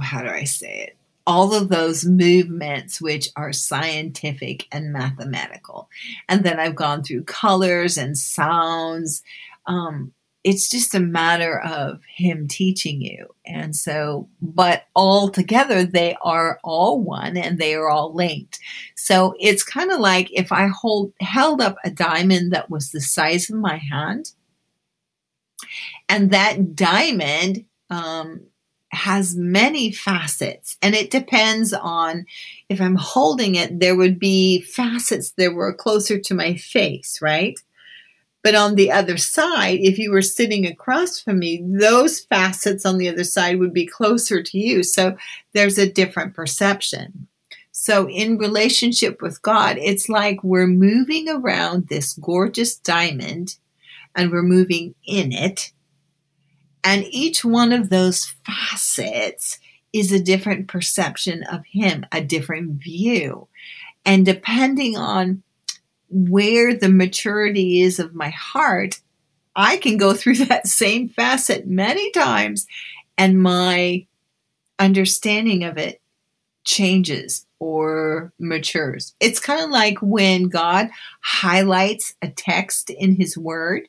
how 0.00 0.22
do 0.22 0.28
I 0.28 0.44
say 0.44 0.86
it? 0.88 0.96
all 1.26 1.54
of 1.54 1.68
those 1.68 2.04
movements 2.04 3.00
which 3.00 3.28
are 3.36 3.52
scientific 3.52 4.66
and 4.72 4.92
mathematical. 4.92 5.88
And 6.28 6.44
then 6.44 6.58
I've 6.58 6.74
gone 6.74 7.02
through 7.02 7.24
colors 7.24 7.96
and 7.96 8.18
sounds 8.18 9.22
um, 9.66 10.12
it's 10.44 10.68
just 10.68 10.94
a 10.94 11.00
matter 11.00 11.60
of 11.60 12.00
him 12.04 12.48
teaching 12.48 13.00
you. 13.00 13.28
And 13.46 13.76
so, 13.76 14.28
but 14.40 14.84
all 14.94 15.28
together, 15.28 15.84
they 15.84 16.16
are 16.22 16.58
all 16.64 17.00
one 17.00 17.36
and 17.36 17.58
they 17.58 17.74
are 17.74 17.88
all 17.88 18.12
linked. 18.12 18.58
So 18.96 19.34
it's 19.38 19.62
kind 19.62 19.92
of 19.92 20.00
like 20.00 20.30
if 20.32 20.50
I 20.50 20.66
hold, 20.66 21.12
held 21.20 21.60
up 21.60 21.76
a 21.84 21.90
diamond 21.90 22.52
that 22.52 22.70
was 22.70 22.90
the 22.90 23.00
size 23.00 23.50
of 23.50 23.56
my 23.56 23.76
hand, 23.76 24.32
and 26.08 26.30
that 26.32 26.74
diamond, 26.74 27.64
um, 27.88 28.40
has 28.94 29.34
many 29.34 29.90
facets 29.90 30.76
and 30.82 30.94
it 30.94 31.10
depends 31.10 31.72
on 31.72 32.26
if 32.68 32.78
I'm 32.78 32.96
holding 32.96 33.54
it, 33.54 33.80
there 33.80 33.96
would 33.96 34.18
be 34.18 34.60
facets 34.60 35.32
that 35.38 35.54
were 35.54 35.72
closer 35.72 36.18
to 36.18 36.34
my 36.34 36.56
face, 36.56 37.18
right? 37.22 37.58
But 38.42 38.54
on 38.56 38.74
the 38.74 38.90
other 38.90 39.16
side, 39.16 39.78
if 39.80 39.98
you 39.98 40.10
were 40.10 40.22
sitting 40.22 40.66
across 40.66 41.20
from 41.20 41.38
me, 41.38 41.62
those 41.64 42.20
facets 42.20 42.84
on 42.84 42.98
the 42.98 43.08
other 43.08 43.24
side 43.24 43.58
would 43.58 43.72
be 43.72 43.86
closer 43.86 44.42
to 44.42 44.58
you. 44.58 44.82
So 44.82 45.16
there's 45.52 45.78
a 45.78 45.90
different 45.90 46.34
perception. 46.34 47.28
So 47.70 48.08
in 48.08 48.38
relationship 48.38 49.22
with 49.22 49.42
God, 49.42 49.78
it's 49.78 50.08
like 50.08 50.42
we're 50.42 50.66
moving 50.66 51.28
around 51.28 51.88
this 51.88 52.14
gorgeous 52.14 52.76
diamond 52.76 53.56
and 54.14 54.30
we're 54.30 54.42
moving 54.42 54.94
in 55.06 55.32
it. 55.32 55.72
And 56.84 57.04
each 57.10 57.44
one 57.44 57.72
of 57.72 57.90
those 57.90 58.34
facets 58.44 59.58
is 59.92 60.10
a 60.10 60.22
different 60.22 60.68
perception 60.68 61.44
of 61.44 61.64
Him, 61.66 62.04
a 62.12 62.20
different 62.20 62.82
view. 62.82 63.48
And 64.04 64.26
depending 64.26 64.96
on 64.96 65.42
where 66.12 66.74
the 66.74 66.88
maturity 66.88 67.80
is 67.80 67.98
of 67.98 68.14
my 68.14 68.30
heart, 68.30 69.00
I 69.56 69.76
can 69.78 69.96
go 69.96 70.14
through 70.14 70.36
that 70.46 70.66
same 70.66 71.08
facet 71.08 71.66
many 71.66 72.10
times 72.12 72.66
and 73.18 73.42
my 73.42 74.06
understanding 74.78 75.64
of 75.64 75.78
it 75.78 76.00
changes 76.64 77.46
or 77.58 78.32
matures. 78.38 79.14
It's 79.20 79.40
kind 79.40 79.62
of 79.62 79.70
like 79.70 79.98
when 80.00 80.44
God 80.44 80.90
highlights 81.22 82.14
a 82.22 82.28
text 82.28 82.90
in 82.90 83.16
His 83.16 83.36
Word. 83.36 83.88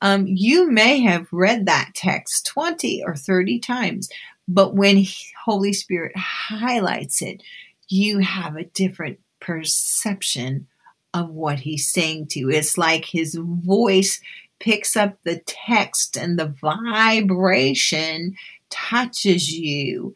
Um, 0.00 0.26
you 0.26 0.70
may 0.70 1.00
have 1.00 1.28
read 1.32 1.66
that 1.66 1.92
text 1.94 2.46
20 2.46 3.04
or 3.04 3.14
30 3.14 3.60
times, 3.60 4.08
but 4.48 4.74
when 4.74 5.04
Holy 5.44 5.72
Spirit 5.72 6.12
highlights 6.16 7.22
it, 7.22 7.42
you 7.88 8.18
have 8.18 8.56
a 8.56 8.64
different 8.64 9.20
perception 9.40 10.66
of 11.14 11.30
what 11.30 11.60
he's 11.60 11.86
saying 11.86 12.28
to 12.28 12.38
you. 12.40 12.50
It's 12.50 12.78
like 12.78 13.04
his 13.04 13.38
voice 13.38 14.20
picks 14.60 14.96
up 14.96 15.16
the 15.24 15.40
text 15.46 16.16
and 16.16 16.38
the 16.38 16.54
vibration 16.60 18.34
touches 18.70 19.52
you 19.52 20.14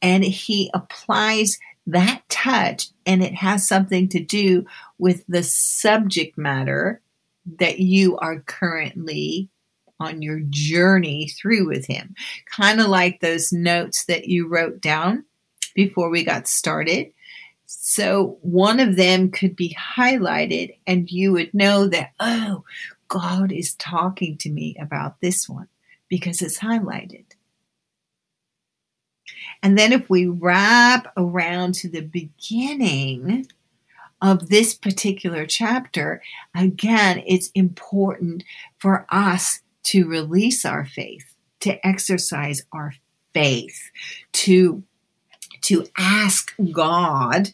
and 0.00 0.24
he 0.24 0.70
applies 0.72 1.58
that 1.86 2.22
touch 2.28 2.90
and 3.06 3.22
it 3.22 3.34
has 3.34 3.66
something 3.66 4.08
to 4.08 4.20
do 4.20 4.64
with 4.98 5.24
the 5.26 5.42
subject 5.42 6.38
matter 6.38 7.00
that 7.58 7.80
you 7.80 8.16
are 8.18 8.40
currently 8.40 9.48
on 10.00 10.22
your 10.22 10.40
journey 10.50 11.28
through 11.28 11.66
with 11.66 11.86
him. 11.86 12.14
Kind 12.54 12.80
of 12.80 12.86
like 12.88 13.20
those 13.20 13.52
notes 13.52 14.04
that 14.04 14.28
you 14.28 14.46
wrote 14.46 14.80
down 14.80 15.24
before 15.74 16.10
we 16.10 16.24
got 16.24 16.46
started. 16.46 17.12
So 17.70 18.38
one 18.40 18.80
of 18.80 18.96
them 18.96 19.30
could 19.30 19.54
be 19.54 19.76
highlighted, 19.78 20.74
and 20.86 21.10
you 21.10 21.32
would 21.32 21.52
know 21.52 21.86
that, 21.88 22.12
oh, 22.18 22.64
God 23.08 23.52
is 23.52 23.74
talking 23.74 24.38
to 24.38 24.50
me 24.50 24.74
about 24.80 25.20
this 25.20 25.46
one 25.46 25.68
because 26.08 26.40
it's 26.40 26.60
highlighted. 26.60 27.26
And 29.62 29.76
then 29.76 29.92
if 29.92 30.08
we 30.08 30.26
wrap 30.26 31.12
around 31.14 31.74
to 31.74 31.90
the 31.90 32.00
beginning 32.00 33.46
of 34.22 34.48
this 34.48 34.74
particular 34.74 35.44
chapter, 35.44 36.22
again, 36.54 37.22
it's 37.26 37.50
important 37.54 38.44
for 38.78 39.04
us 39.10 39.60
to 39.84 40.08
release 40.08 40.64
our 40.64 40.86
faith, 40.86 41.34
to 41.60 41.86
exercise 41.86 42.62
our 42.72 42.94
faith, 43.34 43.90
to 44.32 44.82
to 45.60 45.84
ask 45.98 46.54
God 46.72 47.52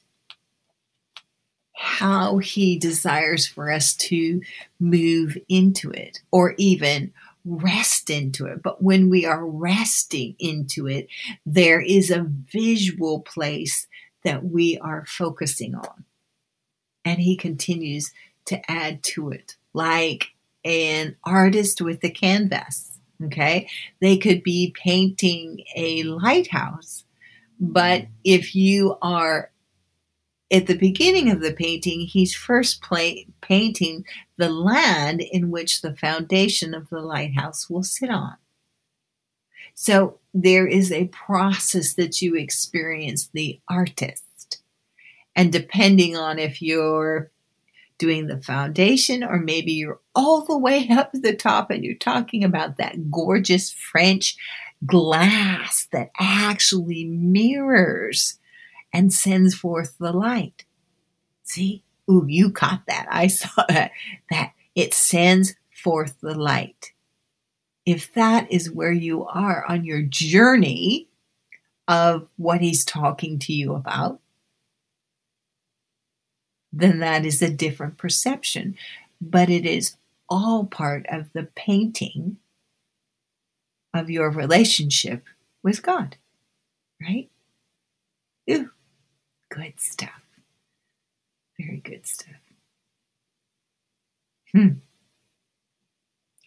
how 1.85 2.39
He 2.39 2.79
desires 2.79 3.47
for 3.47 3.71
us 3.71 3.95
to 3.95 4.41
move 4.81 5.37
into 5.49 5.91
it 5.91 6.23
or 6.31 6.55
even 6.57 7.13
rest 7.45 8.09
into 8.09 8.47
it. 8.47 8.63
But 8.63 8.83
when 8.83 9.11
we 9.11 9.27
are 9.27 9.47
resting 9.47 10.35
into 10.39 10.89
it, 10.89 11.09
there 11.45 11.81
is 11.81 12.11
a 12.11 12.27
visual 12.51 13.21
place 13.21 13.87
that 14.25 14.45
we 14.45 14.79
are 14.79 15.05
focusing 15.07 15.75
on. 15.75 16.05
And 17.05 17.21
He 17.21 17.37
continues 17.37 18.13
to 18.47 18.71
add 18.71 19.03
to 19.03 19.31
it, 19.31 19.57
like 19.75 20.29
an 20.65 21.17
artist 21.25 21.83
with 21.83 22.01
the 22.01 22.11
canvas. 22.11 22.99
Okay. 23.23 23.69
They 24.01 24.17
could 24.17 24.43
be 24.43 24.75
painting 24.77 25.65
a 25.77 26.03
lighthouse, 26.03 27.05
but 27.61 28.07
if 28.25 28.55
you 28.55 28.97
are 29.03 29.51
at 30.55 30.69
the 30.69 30.79
beginning 30.79 31.31
of 31.31 31.41
the 31.41 31.53
painting, 31.53 32.03
he's 32.03 32.33
first 32.33 32.81
play, 32.81 33.27
painting 33.41 34.05
the 34.37 34.49
land 34.49 35.21
in 35.21 35.51
which 35.51 35.83
the 35.83 35.97
foundation 35.97 36.75
of 36.75 36.89
the 36.91 37.01
lighthouse 37.01 37.69
will 37.69 37.83
sit 37.83 38.09
on. 38.09 38.37
So 39.75 40.21
there 40.33 40.69
is 40.69 40.93
a 40.93 41.09
process 41.09 41.95
that 41.95 42.23
you 42.23 42.37
experience 42.37 43.29
the 43.33 43.61
artist. 43.69 44.63
And 45.35 45.53
depending 45.53 46.17
on 46.17 46.39
if 46.39 46.63
you're 46.63 47.33
doing 47.99 48.29
the 48.29 48.41
foundation, 48.41 49.25
or 49.25 49.41
maybe 49.41 49.73
you're 49.73 50.01
all 50.15 50.45
the 50.45 50.57
way 50.57 50.89
up 50.89 51.11
to 51.13 51.19
the 51.19 51.35
top 51.35 51.73
and 51.73 51.85
you're 51.85 51.97
talking 51.97 52.45
about 52.45 52.77
that 52.77 53.11
gorgeous 53.11 53.73
French 53.73 54.37
glass 54.87 55.89
that 55.91 56.11
actually 56.21 57.07
mirrors 57.07 58.39
and 58.95 59.13
sends 59.13 59.55
forth 59.55 59.99
the 59.99 60.13
light. 60.13 60.65
See? 61.43 61.83
Ooh, 62.09 62.25
you 62.29 62.51
caught 62.51 62.83
that. 62.87 63.07
I 63.11 63.27
saw 63.29 63.65
that. 63.69 63.91
That 64.31 64.53
it 64.75 64.95
sends 64.95 65.55
forth 65.83 66.21
the 66.21 66.35
light. 66.35 66.93
If 67.85 68.15
that 68.15 68.51
is 68.51 68.71
where 68.71 68.93
you 68.93 69.27
are 69.27 69.65
on 69.69 69.85
your 69.85 70.01
journey 70.01 71.09
of 71.87 72.29
what 72.37 72.63
he's 72.63 72.85
talking 72.85 73.39
to 73.41 73.53
you 73.53 73.75
about, 73.75 74.21
then 76.73 77.01
that 77.01 77.27
is 77.27 77.43
a 77.43 77.51
different 77.51 77.99
perception. 77.99 78.77
But 79.21 79.51
it 79.51 79.67
is 79.67 79.97
all 80.29 80.65
part 80.65 81.05
of 81.11 81.33
the 81.33 81.49
painting 81.55 82.39
of 83.93 84.11
your 84.11 84.31
relationship 84.31 85.25
with 85.63 85.83
God, 85.83 86.17
right? 87.01 87.29
Ooh, 88.51 88.71
good 89.55 89.79
stuff. 89.79 90.11
Very 91.59 91.79
good 91.79 92.07
stuff. 92.07 92.35
Hmm. 94.53 94.69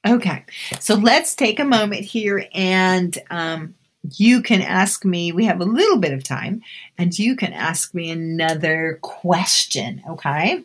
Okay, 0.06 0.46
so 0.80 0.96
let's 0.96 1.36
take 1.36 1.60
a 1.60 1.66
moment 1.66 2.02
here 2.02 2.48
and 2.54 3.18
um, 3.30 3.76
you 4.18 4.42
can 4.42 4.62
ask 4.62 5.04
me, 5.04 5.32
we 5.32 5.46
have 5.46 5.60
a 5.60 5.66
little 5.66 5.98
bit 5.98 6.14
of 6.14 6.24
time, 6.24 6.62
and 6.98 7.18
you 7.18 7.36
can 7.36 7.52
ask 7.52 7.94
me 7.94 8.10
another 8.12 9.00
question, 9.02 10.02
okay? 10.10 10.64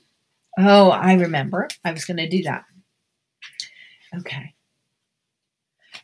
Oh, 0.58 0.90
I 0.90 1.14
remember. 1.14 1.68
I 1.84 1.92
was 1.92 2.04
going 2.04 2.18
to 2.18 2.28
do 2.28 2.42
that. 2.42 2.64
Okay. 4.16 4.54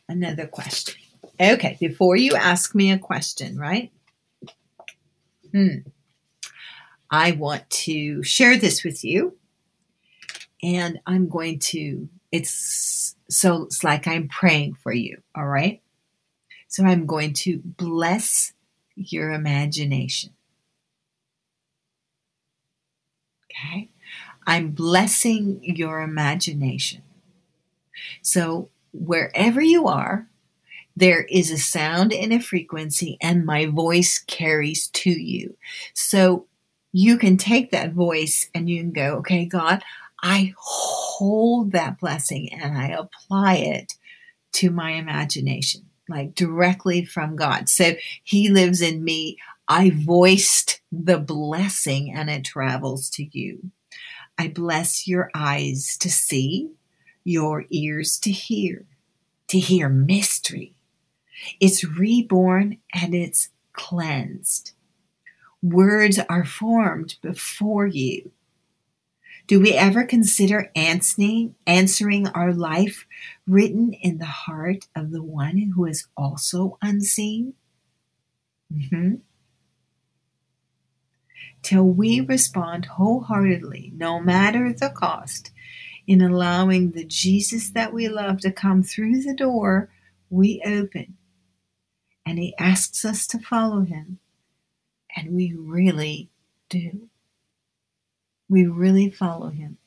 Another 0.09 0.47
question. 0.47 0.95
Okay, 1.39 1.77
before 1.79 2.17
you 2.17 2.33
ask 2.33 2.75
me 2.75 2.91
a 2.91 2.99
question, 2.99 3.57
right? 3.57 3.91
Hmm. 5.53 5.77
I 7.11 7.31
want 7.31 7.69
to 7.69 8.23
share 8.23 8.57
this 8.57 8.83
with 8.83 9.03
you. 9.03 9.37
And 10.61 10.99
I'm 11.05 11.29
going 11.29 11.59
to, 11.59 12.09
it's 12.31 13.15
so 13.29 13.63
it's 13.63 13.83
like 13.83 14.07
I'm 14.07 14.27
praying 14.27 14.75
for 14.75 14.91
you, 14.91 15.21
all 15.35 15.47
right? 15.47 15.81
So 16.67 16.83
I'm 16.83 17.05
going 17.05 17.33
to 17.33 17.61
bless 17.63 18.53
your 18.95 19.31
imagination. 19.31 20.31
Okay? 23.49 23.89
I'm 24.45 24.71
blessing 24.71 25.59
your 25.63 26.01
imagination. 26.01 27.03
So 28.21 28.69
wherever 28.91 29.61
you 29.61 29.87
are, 29.87 30.27
there 30.95 31.23
is 31.23 31.51
a 31.51 31.57
sound 31.57 32.11
and 32.11 32.33
a 32.33 32.39
frequency, 32.39 33.17
and 33.21 33.45
my 33.45 33.67
voice 33.67 34.19
carries 34.19 34.87
to 34.89 35.09
you. 35.09 35.55
So 35.93 36.47
you 36.91 37.17
can 37.17 37.37
take 37.37 37.71
that 37.71 37.93
voice 37.93 38.49
and 38.53 38.69
you 38.69 38.81
can 38.81 38.91
go, 38.91 39.17
okay, 39.17 39.45
God, 39.45 39.83
I 40.21 40.53
hold 40.57 41.71
that 41.71 41.99
blessing 41.99 42.51
and 42.53 42.77
I 42.77 42.87
apply 42.87 43.55
it 43.55 43.93
to 44.53 44.71
my 44.71 44.91
imagination 44.91 45.89
like 46.09 46.35
directly 46.35 47.05
from 47.05 47.35
God. 47.35 47.69
So 47.69 47.93
He 48.23 48.49
lives 48.49 48.81
in 48.81 49.03
me. 49.03 49.37
I 49.67 49.91
voiced 49.91 50.81
the 50.91 51.19
blessing 51.19 52.11
and 52.11 52.29
it 52.29 52.43
travels 52.43 53.09
to 53.11 53.27
you. 53.37 53.71
I 54.37 54.47
bless 54.47 55.07
your 55.07 55.29
eyes 55.35 55.97
to 55.99 56.09
see, 56.09 56.71
your 57.23 57.65
ears 57.69 58.17
to 58.19 58.31
hear, 58.31 58.85
to 59.49 59.59
hear 59.59 59.87
mystery. 59.89 60.73
It's 61.59 61.83
reborn 61.83 62.79
and 62.93 63.13
it's 63.13 63.49
cleansed. 63.73 64.71
Words 65.61 66.19
are 66.29 66.45
formed 66.45 67.15
before 67.21 67.87
you. 67.87 68.31
Do 69.47 69.59
we 69.59 69.73
ever 69.73 70.03
consider 70.03 70.71
answering, 70.75 71.55
answering 71.65 72.27
our 72.27 72.53
life 72.53 73.07
written 73.47 73.93
in 73.93 74.19
the 74.19 74.25
heart 74.25 74.87
of 74.95 75.11
the 75.11 75.23
one 75.23 75.73
who 75.75 75.85
is 75.85 76.07
also 76.15 76.77
unseen? 76.81 77.55
Mm-hmm. 78.71 79.15
Till 81.61 81.83
we 81.83 82.21
respond 82.21 82.85
wholeheartedly, 82.85 83.91
no 83.95 84.19
matter 84.19 84.71
the 84.71 84.89
cost, 84.89 85.51
in 86.07 86.21
allowing 86.21 86.91
the 86.91 87.05
Jesus 87.05 87.69
that 87.71 87.91
we 87.91 88.07
love 88.07 88.39
to 88.41 88.51
come 88.51 88.81
through 88.81 89.21
the 89.21 89.35
door 89.35 89.89
we 90.29 90.61
open. 90.65 91.17
And 92.25 92.37
he 92.37 92.55
asks 92.57 93.03
us 93.03 93.27
to 93.27 93.39
follow 93.39 93.81
him. 93.81 94.19
And 95.15 95.35
we 95.35 95.53
really 95.53 96.29
do 96.69 97.09
we 98.49 98.65
really 98.65 99.09
follow 99.09 99.49
him. 99.49 99.77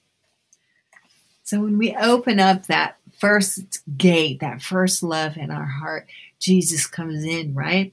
So 1.42 1.60
when 1.60 1.76
we 1.76 1.94
open 1.96 2.38
up 2.38 2.66
that 2.66 2.96
first 3.18 3.82
gate, 3.98 4.40
that 4.40 4.62
first 4.62 5.02
love 5.02 5.36
in 5.36 5.50
our 5.50 5.66
heart, 5.66 6.06
Jesus 6.38 6.86
comes 6.86 7.24
in, 7.24 7.52
right? 7.54 7.92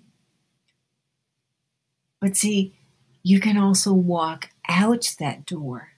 But 2.21 2.37
see, 2.37 2.75
you 3.23 3.39
can 3.39 3.57
also 3.57 3.91
walk 3.91 4.49
out 4.67 5.15
that 5.19 5.45
door. 5.45 5.89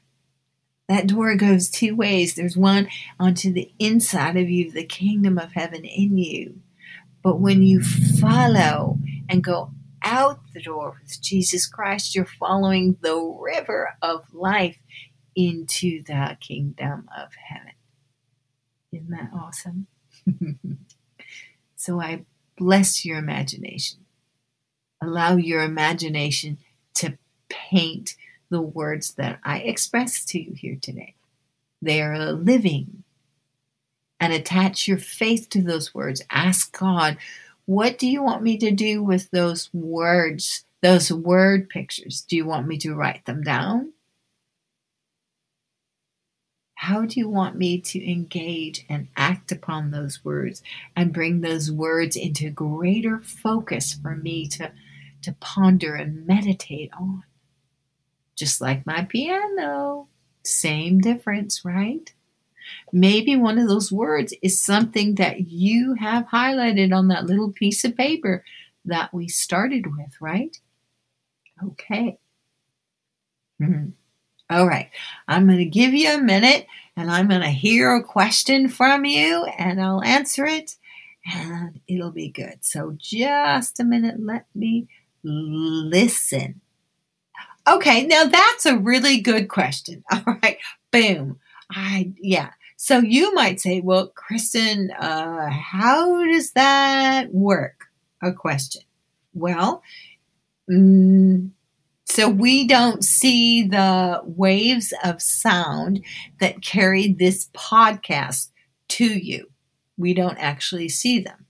That 0.88 1.08
door 1.08 1.36
goes 1.36 1.70
two 1.70 1.96
ways. 1.96 2.36
There's 2.36 2.58
one 2.58 2.90
onto 3.20 3.52
the 3.52 3.72
inside 3.80 4.38
of 4.38 4.50
you, 4.50 4.72
the 4.72 4.84
kingdom 4.84 5.38
of 5.38 5.54
heaven 5.54 5.86
in 5.86 6.18
you. 6.18 6.62
But 7.22 7.40
when 7.40 7.62
you 7.62 7.82
follow 7.82 8.98
and 9.30 9.44
go 9.44 9.72
out 10.04 10.40
the 10.54 10.62
door 10.62 10.98
with 11.02 11.22
Jesus 11.22 11.68
Christ, 11.68 12.16
you're 12.16 12.26
following 12.26 12.98
the 13.02 13.16
river 13.16 13.96
of 14.02 14.34
life 14.34 14.78
into 15.36 16.04
the 16.04 16.38
kingdom 16.40 17.08
of 17.16 17.30
heaven. 17.36 17.74
Isn't 18.92 19.10
that 19.12 19.32
awesome? 19.34 19.88
so 21.76 22.02
I 22.02 22.26
bless 22.58 23.06
your 23.06 23.18
imagination. 23.18 24.00
Allow 25.02 25.38
your 25.38 25.64
imagination 25.64 26.58
to 26.96 27.18
paint 27.50 28.16
the 28.50 28.62
words 28.62 29.14
that 29.14 29.40
I 29.44 29.60
express 29.60 30.26
to 30.26 30.40
you 30.40 30.54
here 30.54 30.78
today. 30.80 31.16
They 31.82 32.02
are 32.02 32.32
living. 32.34 33.04
And 34.20 34.34
attach 34.34 34.88
your 34.88 35.00
faith 35.00 35.50
to 35.50 35.64
those 35.64 35.96
words. 35.96 36.22
Ask 36.30 36.78
God, 36.78 37.18
what 37.72 37.98
do 37.98 38.06
you 38.06 38.22
want 38.22 38.44
me 38.44 38.58
to 38.58 38.70
do 38.70 39.02
with 39.02 39.32
those 39.32 39.70
words, 39.72 40.66
those 40.82 41.10
word 41.10 41.70
pictures? 41.70 42.20
Do 42.20 42.36
you 42.36 42.46
want 42.46 42.68
me 42.68 42.78
to 42.80 42.94
write 42.94 43.24
them 43.24 43.44
down? 43.44 43.94
How 46.76 47.06
do 47.06 47.18
you 47.18 47.30
want 47.30 47.56
me 47.56 47.80
to 47.80 48.12
engage 48.12 48.86
and 48.90 49.08
act 49.16 49.54
upon 49.54 49.92
those 49.92 50.26
words 50.26 50.62
and 50.98 51.14
bring 51.14 51.40
those 51.40 51.72
words 51.72 52.18
into 52.18 52.50
greater 52.50 53.22
focus 53.22 53.94
for 53.94 54.18
me 54.18 54.48
to, 54.50 54.74
to 55.22 55.32
ponder 55.40 55.96
and 55.96 56.28
meditate 56.28 56.92
on? 57.00 57.24
Just 58.36 58.60
like 58.60 58.86
my 58.86 59.06
piano, 59.06 60.10
same 60.44 61.00
difference, 61.00 61.64
right? 61.64 62.12
Maybe 62.92 63.36
one 63.36 63.58
of 63.58 63.68
those 63.68 63.92
words 63.92 64.34
is 64.42 64.60
something 64.60 65.16
that 65.16 65.50
you 65.50 65.96
have 65.96 66.28
highlighted 66.28 66.96
on 66.96 67.08
that 67.08 67.26
little 67.26 67.52
piece 67.52 67.84
of 67.86 67.96
paper 67.96 68.44
that 68.86 69.14
we 69.14 69.28
started 69.28 69.88
with, 69.96 70.20
right? 70.20 70.60
Okay. 71.64 72.18
Mm-hmm. 73.62 73.90
All 74.50 74.68
right, 74.68 74.90
I'm 75.30 75.46
going 75.46 75.60
to 75.60 75.66
give 75.66 75.94
you 75.94 76.14
a 76.14 76.22
minute 76.22 76.68
and 76.98 77.10
I'm 77.10 77.30
going 77.30 77.42
to 77.42 77.48
hear 77.48 77.96
a 77.96 78.04
question 78.04 78.68
from 78.68 79.06
you 79.06 79.46
and 79.46 79.82
I'll 79.82 80.04
answer 80.04 80.46
it 80.46 80.76
and 81.26 81.80
it'll 81.88 82.12
be 82.12 82.28
good. 82.28 82.58
So, 82.62 82.96
just 82.98 83.80
a 83.80 83.86
minute, 83.86 84.16
let 84.20 84.46
me 84.54 84.90
listen. 85.24 86.60
Okay, 87.66 88.06
now 88.06 88.26
that's 88.26 88.66
a 88.66 88.78
really 88.78 89.22
good 89.22 89.48
question. 89.48 90.04
All 90.12 90.38
right, 90.44 90.58
boom. 90.92 91.40
I, 91.72 92.12
yeah. 92.20 92.50
So 92.84 92.98
you 92.98 93.32
might 93.36 93.62
say, 93.62 93.80
well, 93.80 94.08
Kristen, 94.08 94.90
uh, 94.90 95.52
how 95.52 96.26
does 96.26 96.54
that 96.54 97.32
work? 97.32 97.86
A 98.24 98.34
question. 98.34 98.82
Well, 99.36 99.84
mm, 100.68 101.52
so 102.06 102.28
we 102.28 102.66
don't 102.66 103.04
see 103.04 103.62
the 103.68 104.24
waves 104.26 104.96
of 105.04 105.22
sound 105.22 106.04
that 106.40 106.64
carry 106.64 107.14
this 107.14 107.50
podcast 107.54 108.50
to 108.88 109.06
you. 109.06 109.52
We 109.96 110.16
don't 110.16 110.40
actually 110.40 110.90
see 110.90 111.20
them, 111.20 111.46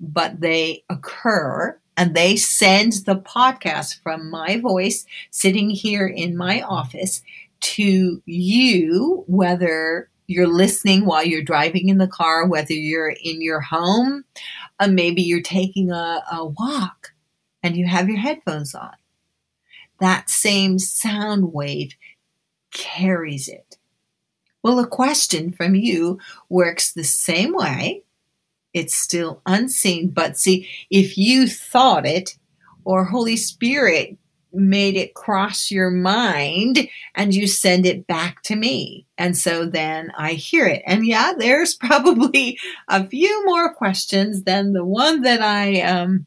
but 0.00 0.40
they 0.40 0.84
occur 0.88 1.78
and 1.98 2.14
they 2.16 2.36
send 2.36 3.04
the 3.04 3.16
podcast 3.16 4.00
from 4.02 4.30
my 4.30 4.58
voice 4.58 5.04
sitting 5.30 5.68
here 5.68 6.06
in 6.06 6.38
my 6.38 6.62
office 6.62 7.20
to 7.60 8.22
you, 8.24 9.24
whether 9.26 10.09
you're 10.30 10.46
listening 10.46 11.04
while 11.04 11.24
you're 11.24 11.42
driving 11.42 11.88
in 11.88 11.98
the 11.98 12.08
car, 12.08 12.46
whether 12.46 12.72
you're 12.72 13.10
in 13.10 13.42
your 13.42 13.60
home, 13.60 14.24
uh, 14.78 14.88
maybe 14.88 15.22
you're 15.22 15.42
taking 15.42 15.90
a, 15.90 16.22
a 16.32 16.46
walk 16.46 17.12
and 17.62 17.76
you 17.76 17.86
have 17.86 18.08
your 18.08 18.18
headphones 18.18 18.74
on 18.74 18.92
that 20.00 20.28
same 20.28 20.78
sound 20.78 21.52
wave 21.52 21.94
carries 22.72 23.48
it. 23.48 23.76
Well, 24.62 24.78
a 24.78 24.86
question 24.86 25.52
from 25.52 25.74
you 25.74 26.18
works 26.48 26.92
the 26.92 27.04
same 27.04 27.54
way. 27.54 28.02
It's 28.74 28.94
still 28.94 29.42
unseen, 29.46 30.10
but 30.10 30.38
see, 30.38 30.68
if 30.90 31.16
you 31.16 31.48
thought 31.48 32.06
it 32.06 32.36
or 32.84 33.04
Holy 33.04 33.36
Spirit 33.36 34.16
made 34.52 34.96
it 34.96 35.14
cross 35.14 35.70
your 35.70 35.90
mind 35.90 36.88
and 37.14 37.34
you 37.34 37.46
send 37.46 37.86
it 37.86 38.06
back 38.06 38.42
to 38.42 38.56
me. 38.56 39.06
And 39.18 39.36
so 39.36 39.66
then 39.66 40.12
I 40.16 40.32
hear 40.32 40.66
it. 40.66 40.82
And 40.86 41.06
yeah, 41.06 41.32
there's 41.36 41.74
probably 41.80 42.58
a 42.88 43.06
few 43.06 43.44
more 43.46 43.72
questions 43.74 44.42
than 44.42 44.72
the 44.72 44.84
one 44.84 45.22
that 45.22 45.40
I 45.40 45.80
um, 45.82 46.26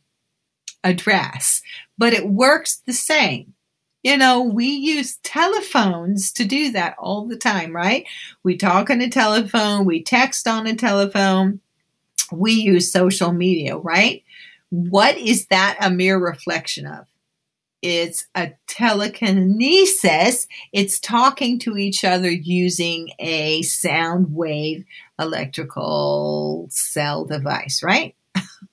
address, 0.83 1.61
but 1.97 2.13
it 2.13 2.29
works 2.29 2.81
the 2.85 2.93
same. 2.93 3.53
You 4.03 4.17
know, 4.17 4.41
we 4.41 4.67
use 4.67 5.17
telephones 5.23 6.33
to 6.33 6.43
do 6.43 6.71
that 6.73 6.95
all 6.99 7.25
the 7.25 7.37
time, 7.37 7.73
right? 7.73 8.05
We 8.43 8.57
talk 8.57 8.89
on 8.89 8.99
a 8.99 9.09
telephone, 9.09 9.85
we 9.85 10.03
text 10.03 10.45
on 10.45 10.67
a 10.67 10.75
telephone, 10.75 11.61
we 12.31 12.51
use 12.51 12.91
social 12.91 13.31
media, 13.31 13.77
right? 13.77 14.23
What 14.69 15.17
is 15.17 15.45
that 15.47 15.77
a 15.79 15.89
mere 15.89 16.17
reflection 16.17 16.85
of? 16.85 17.07
It's 17.83 18.25
a 18.33 18.53
telekinesis. 18.67 20.47
It's 20.71 21.01
talking 21.01 21.59
to 21.59 21.77
each 21.77 22.05
other 22.05 22.31
using 22.31 23.09
a 23.19 23.61
sound 23.63 24.33
wave 24.33 24.85
electrical 25.19 26.67
cell 26.71 27.25
device, 27.25 27.83
right? 27.83 28.15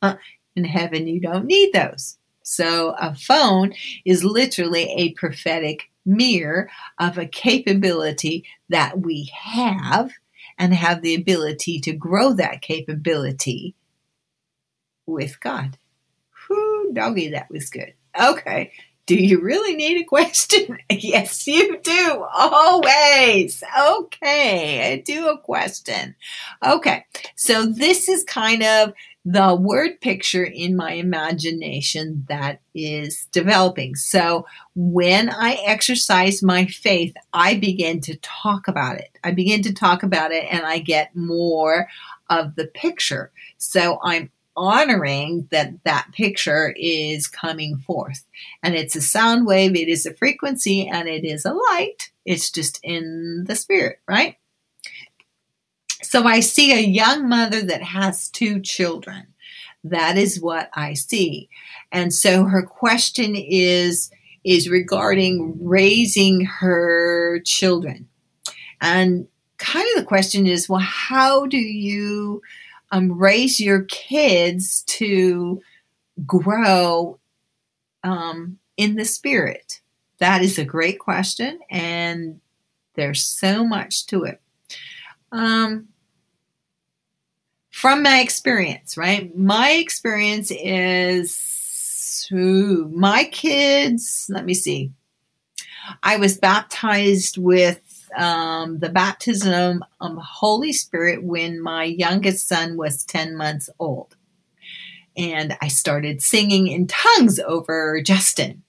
In 0.56 0.64
heaven, 0.64 1.08
you 1.08 1.20
don't 1.20 1.46
need 1.46 1.72
those. 1.72 2.18
So 2.44 2.94
a 3.00 3.16
phone 3.16 3.72
is 4.04 4.22
literally 4.22 4.92
a 4.96 5.12
prophetic 5.14 5.90
mirror 6.06 6.70
of 7.00 7.18
a 7.18 7.26
capability 7.26 8.44
that 8.68 9.00
we 9.00 9.28
have 9.34 10.12
and 10.56 10.72
have 10.72 11.02
the 11.02 11.16
ability 11.16 11.80
to 11.80 11.92
grow 11.92 12.32
that 12.34 12.62
capability 12.62 13.74
with 15.04 15.40
God. 15.40 15.78
Whoo, 16.48 16.92
doggy, 16.92 17.30
that 17.30 17.50
was 17.50 17.70
good. 17.70 17.94
Okay. 18.20 18.72
Do 19.06 19.16
you 19.16 19.40
really 19.40 19.74
need 19.74 20.00
a 20.00 20.04
question? 20.04 20.78
yes, 20.90 21.46
you 21.46 21.80
do. 21.80 22.24
Always. 22.32 23.62
Okay. 23.78 24.92
I 24.92 25.02
do 25.04 25.28
a 25.28 25.38
question. 25.38 26.14
Okay. 26.64 27.04
So 27.34 27.66
this 27.66 28.08
is 28.08 28.22
kind 28.24 28.62
of 28.62 28.92
the 29.24 29.54
word 29.54 30.00
picture 30.00 30.44
in 30.44 30.76
my 30.76 30.92
imagination 30.92 32.24
that 32.28 32.60
is 32.74 33.26
developing. 33.32 33.94
So 33.94 34.46
when 34.74 35.28
I 35.28 35.58
exercise 35.66 36.42
my 36.42 36.66
faith, 36.66 37.14
I 37.32 37.56
begin 37.56 38.00
to 38.02 38.16
talk 38.18 38.66
about 38.66 38.96
it. 38.96 39.10
I 39.22 39.32
begin 39.32 39.62
to 39.62 39.74
talk 39.74 40.02
about 40.02 40.32
it 40.32 40.46
and 40.50 40.64
I 40.64 40.78
get 40.78 41.14
more 41.14 41.88
of 42.30 42.54
the 42.54 42.66
picture. 42.68 43.30
So 43.58 43.98
I'm 44.02 44.30
honoring 44.60 45.48
that 45.50 45.72
that 45.84 46.08
picture 46.12 46.74
is 46.76 47.26
coming 47.26 47.78
forth. 47.78 48.22
And 48.62 48.74
it's 48.74 48.94
a 48.94 49.00
sound 49.00 49.46
wave, 49.46 49.74
it 49.74 49.88
is 49.88 50.04
a 50.04 50.14
frequency, 50.14 50.86
and 50.86 51.08
it 51.08 51.24
is 51.24 51.46
a 51.46 51.54
light. 51.54 52.10
It's 52.26 52.50
just 52.50 52.78
in 52.82 53.44
the 53.48 53.56
spirit, 53.56 54.00
right? 54.06 54.36
So 56.02 56.24
I 56.24 56.40
see 56.40 56.72
a 56.72 56.86
young 56.86 57.28
mother 57.28 57.62
that 57.62 57.82
has 57.82 58.28
two 58.28 58.60
children. 58.60 59.28
That 59.82 60.18
is 60.18 60.40
what 60.40 60.68
I 60.74 60.92
see. 60.92 61.48
And 61.90 62.12
so 62.12 62.44
her 62.44 62.62
question 62.62 63.34
is 63.34 64.10
is 64.42 64.70
regarding 64.70 65.58
raising 65.60 66.44
her 66.44 67.40
children. 67.44 68.08
And 68.80 69.28
kind 69.58 69.86
of 69.94 70.00
the 70.00 70.08
question 70.08 70.46
is, 70.46 70.68
well, 70.68 70.80
how 70.80 71.46
do 71.46 71.58
you 71.58 72.40
um, 72.90 73.12
raise 73.12 73.60
your 73.60 73.82
kids 73.84 74.82
to 74.84 75.60
grow 76.26 77.18
um, 78.04 78.58
in 78.76 78.96
the 78.96 79.04
spirit? 79.04 79.80
That 80.18 80.42
is 80.42 80.58
a 80.58 80.64
great 80.64 80.98
question, 80.98 81.58
and 81.70 82.40
there's 82.94 83.24
so 83.24 83.64
much 83.64 84.06
to 84.06 84.24
it. 84.24 84.40
Um, 85.32 85.88
from 87.70 88.02
my 88.02 88.20
experience, 88.20 88.96
right? 88.96 89.34
My 89.36 89.70
experience 89.70 90.50
is 90.50 92.28
ooh, 92.32 92.88
my 92.92 93.24
kids, 93.24 94.26
let 94.28 94.44
me 94.44 94.54
see. 94.54 94.92
I 96.02 96.16
was 96.16 96.36
baptized 96.36 97.38
with 97.38 97.80
um, 98.16 98.78
the 98.78 98.88
baptism 98.88 99.84
of 100.00 100.14
the 100.14 100.20
Holy 100.20 100.72
Spirit 100.72 101.22
when 101.22 101.60
my 101.60 101.84
youngest 101.84 102.48
son 102.48 102.76
was 102.76 103.04
10 103.04 103.36
months 103.36 103.70
old. 103.78 104.16
And 105.16 105.56
I 105.60 105.68
started 105.68 106.22
singing 106.22 106.68
in 106.68 106.86
tongues 106.86 107.38
over 107.40 108.00
Justin. 108.02 108.62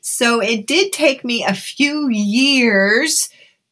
So 0.00 0.40
it 0.40 0.66
did 0.66 0.92
take 0.92 1.24
me 1.24 1.44
a 1.44 1.54
few 1.54 2.08
years 2.08 3.30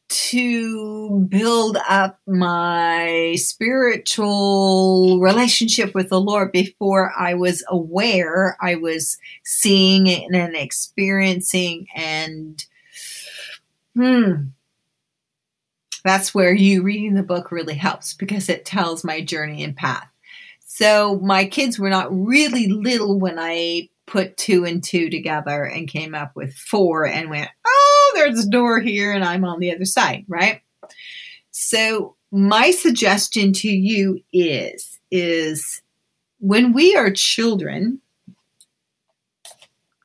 to 0.09 1.19
build 1.29 1.77
up 1.87 2.19
my 2.25 3.35
spiritual 3.37 5.19
relationship 5.21 5.93
with 5.93 6.09
the 6.09 6.19
Lord 6.19 6.51
before 6.51 7.13
I 7.17 7.35
was 7.35 7.63
aware 7.69 8.57
I 8.59 8.75
was 8.75 9.17
seeing 9.43 10.09
and 10.09 10.55
experiencing 10.55 11.87
and 11.95 12.65
hmm 13.99 14.49
that's 16.03 16.33
where 16.33 16.53
you 16.53 16.81
reading 16.81 17.13
the 17.13 17.23
book 17.23 17.51
really 17.51 17.75
helps 17.75 18.13
because 18.13 18.49
it 18.49 18.65
tells 18.65 19.03
my 19.03 19.21
journey 19.21 19.63
and 19.63 19.75
path. 19.75 20.09
So 20.65 21.19
my 21.21 21.45
kids 21.45 21.77
were 21.77 21.89
not 21.89 22.07
really 22.11 22.67
little 22.67 23.19
when 23.19 23.37
I 23.37 23.89
put 24.07 24.37
two 24.37 24.65
and 24.65 24.83
two 24.83 25.09
together 25.09 25.63
and 25.63 25.87
came 25.87 26.15
up 26.15 26.35
with 26.35 26.53
four 26.55 27.05
and 27.05 27.29
went, 27.29 27.49
oh, 27.65 28.11
there's 28.15 28.45
a 28.45 28.49
door 28.49 28.79
here 28.79 29.11
and 29.11 29.23
I'm 29.23 29.43
on 29.43 29.59
the 29.59 29.73
other 29.73 29.85
side, 29.85 30.25
right? 30.27 30.61
So 31.51 32.15
my 32.31 32.71
suggestion 32.71 33.53
to 33.53 33.69
you 33.69 34.19
is 34.31 34.99
is 35.11 35.81
when 36.39 36.71
we 36.71 36.95
are 36.95 37.11
children, 37.11 37.99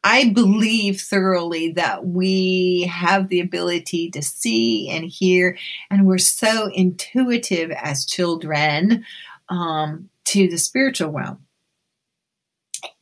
I 0.05 0.29
believe 0.29 1.01
thoroughly 1.01 1.73
that 1.73 2.07
we 2.07 2.83
have 2.93 3.29
the 3.29 3.41
ability 3.41 4.11
to 4.11 4.23
see 4.23 4.91
and 4.91 5.07
hear, 5.07 5.57
and 5.91 6.07
we're 6.07 6.19
so 6.19 6.71
intuitive 6.75 7.71
as 7.71 8.05
children 8.05 9.03
um, 9.49 10.11
to 10.27 10.47
the 10.47 10.59
spiritual 10.59 11.11
realm. 11.11 11.39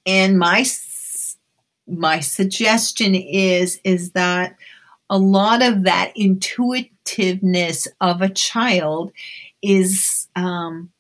And 0.06 0.38
my 0.38 0.64
my 1.88 2.20
suggestion 2.20 3.16
is 3.16 3.80
is 3.84 4.12
that 4.12 4.56
a 5.10 5.18
lot 5.18 5.60
of 5.60 5.82
that 5.82 6.12
intuitiveness 6.14 7.88
of 8.00 8.22
a 8.22 8.28
child 8.28 9.10
is 9.60 10.28
um, 10.36 10.90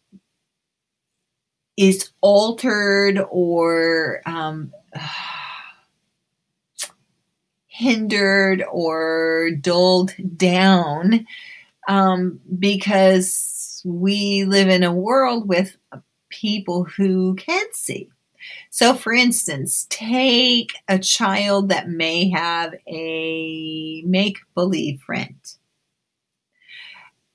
is 1.76 2.10
altered 2.20 3.24
or 3.30 4.20
um, 4.26 4.72
hindered 7.82 8.64
or 8.70 9.50
dulled 9.60 10.14
down 10.36 11.26
um, 11.88 12.40
because 12.58 13.82
we 13.84 14.44
live 14.44 14.68
in 14.68 14.84
a 14.84 14.94
world 14.94 15.48
with 15.48 15.76
people 16.30 16.84
who 16.84 17.34
can't 17.34 17.74
see. 17.74 18.08
So, 18.70 18.94
for 18.94 19.12
instance, 19.12 19.86
take 19.90 20.72
a 20.88 20.98
child 20.98 21.68
that 21.68 21.88
may 21.88 22.30
have 22.30 22.74
a 22.86 24.02
make 24.06 24.38
believe 24.54 25.00
friend. 25.00 25.36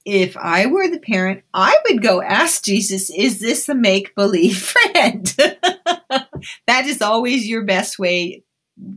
If 0.05 0.37
I 0.37 0.67
were 0.67 0.87
the 0.87 0.99
parent, 0.99 1.43
I 1.53 1.75
would 1.87 2.01
go 2.01 2.21
ask 2.21 2.63
Jesus, 2.63 3.09
Is 3.09 3.39
this 3.39 3.67
a 3.67 3.75
make 3.75 4.15
believe 4.15 4.57
friend? 4.93 5.25
that 5.37 6.85
is 6.85 7.01
always 7.01 7.47
your 7.47 7.63
best 7.63 7.99
way 7.99 8.43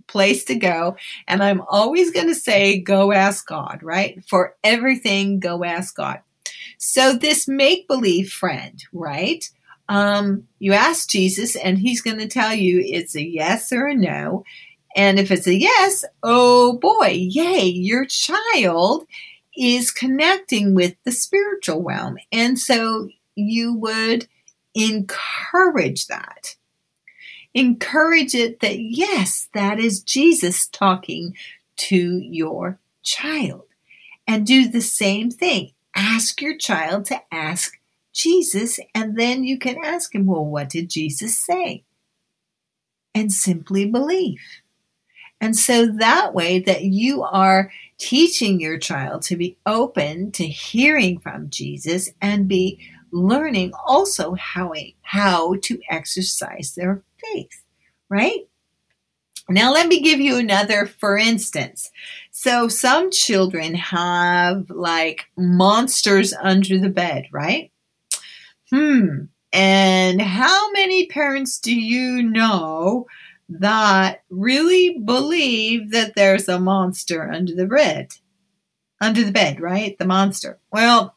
place 0.07 0.45
to 0.45 0.55
go. 0.55 0.97
And 1.26 1.43
I'm 1.43 1.62
always 1.68 2.11
going 2.11 2.28
to 2.28 2.35
say, 2.35 2.81
go 2.81 3.12
ask 3.12 3.47
God, 3.47 3.81
right? 3.83 4.22
For 4.28 4.57
everything, 4.62 5.41
go 5.41 5.64
ask 5.64 5.97
God. 5.97 6.20
So 6.78 7.14
this 7.14 7.47
make 7.49 7.89
believe 7.89 8.33
friend, 8.33 8.83
right? 8.93 9.49
Um, 9.89 10.45
you 10.59 10.72
ask 10.72 11.09
Jesus, 11.09 11.57
and 11.57 11.78
he's 11.78 12.01
going 12.01 12.18
to 12.18 12.28
tell 12.28 12.55
you 12.55 12.81
it's 12.85 13.16
a 13.16 13.24
yes 13.24 13.72
or 13.72 13.87
a 13.87 13.95
no. 13.95 14.45
And 14.97 15.18
if 15.18 15.31
it's 15.31 15.47
a 15.47 15.55
yes, 15.55 16.05
oh 16.22 16.78
boy, 16.78 17.09
yay, 17.12 17.64
your 17.64 18.05
child 18.05 19.07
is 19.57 19.91
connecting 19.91 20.74
with 20.74 20.95
the 21.05 21.12
spiritual 21.12 21.83
realm. 21.83 22.18
And 22.33 22.59
so 22.59 23.09
you 23.35 23.74
would 23.74 24.28
encourage 24.74 26.07
that 26.07 26.57
encourage 27.55 28.34
it 28.34 28.61
that 28.61 28.78
yes, 28.78 29.48
that 29.55 29.78
is 29.78 30.03
Jesus 30.03 30.66
talking 30.66 31.34
to 31.76 32.18
your 32.18 32.78
child. 33.03 33.64
And 34.26 34.46
do 34.46 34.68
the 34.68 34.82
same 34.82 35.30
thing. 35.30 35.72
Ask 35.94 36.40
your 36.40 36.57
child 36.57 37.07
to 37.07 37.20
ask 37.32 37.80
Jesus, 38.12 38.78
and 38.94 39.18
then 39.18 39.44
you 39.44 39.59
can 39.59 39.76
ask 39.84 40.14
him, 40.14 40.26
well, 40.26 40.44
what 40.44 40.68
did 40.68 40.88
Jesus 40.88 41.38
say? 41.38 41.84
And 43.14 43.32
simply 43.32 43.86
believe. 43.86 44.40
And 45.40 45.57
so 45.57 45.86
that 45.86 46.34
way 46.34 46.61
that 46.61 46.84
you 46.84 47.22
are 47.22 47.72
teaching 47.98 48.61
your 48.61 48.78
child 48.78 49.22
to 49.22 49.36
be 49.36 49.57
open 49.66 50.32
to 50.32 50.46
hearing 50.46 51.18
from 51.18 51.51
Jesus 51.51 52.11
and 52.20 52.46
be 52.46 52.78
learning 53.11 53.72
also 53.86 54.34
how, 54.34 54.72
how 55.03 55.55
to 55.62 55.80
exercise 55.88 56.74
their 56.74 57.03
faith, 57.33 57.62
right? 58.09 58.47
Now, 59.49 59.73
let 59.73 59.89
me 59.89 60.01
give 60.01 60.21
you 60.21 60.37
another 60.37 60.87
for 60.87 61.16
instance. 61.16 61.91
So, 62.31 62.68
some 62.68 63.11
children 63.11 63.75
have 63.75 64.71
like 64.71 65.25
monsters 65.37 66.33
under 66.33 66.79
the 66.79 66.89
bed, 66.89 67.27
right? 67.33 67.73
Hmm. 68.71 69.25
And 69.53 70.23
how 70.23 70.71
many 70.71 71.07
parents 71.07 71.59
do 71.59 71.75
you 71.75 72.23
know 72.23 73.07
that 73.49 74.23
really 74.31 74.99
believe 74.99 75.91
that 75.91 76.14
there's 76.14 76.49
a 76.49 76.61
monster 76.61 77.29
under 77.29 77.55
the 77.55 77.66
bed? 77.66 78.12
Under 79.01 79.25
the 79.25 79.33
bed, 79.33 79.61
right? 79.61 79.99
The 79.99 80.07
monster. 80.07 80.61
Well, 80.71 81.16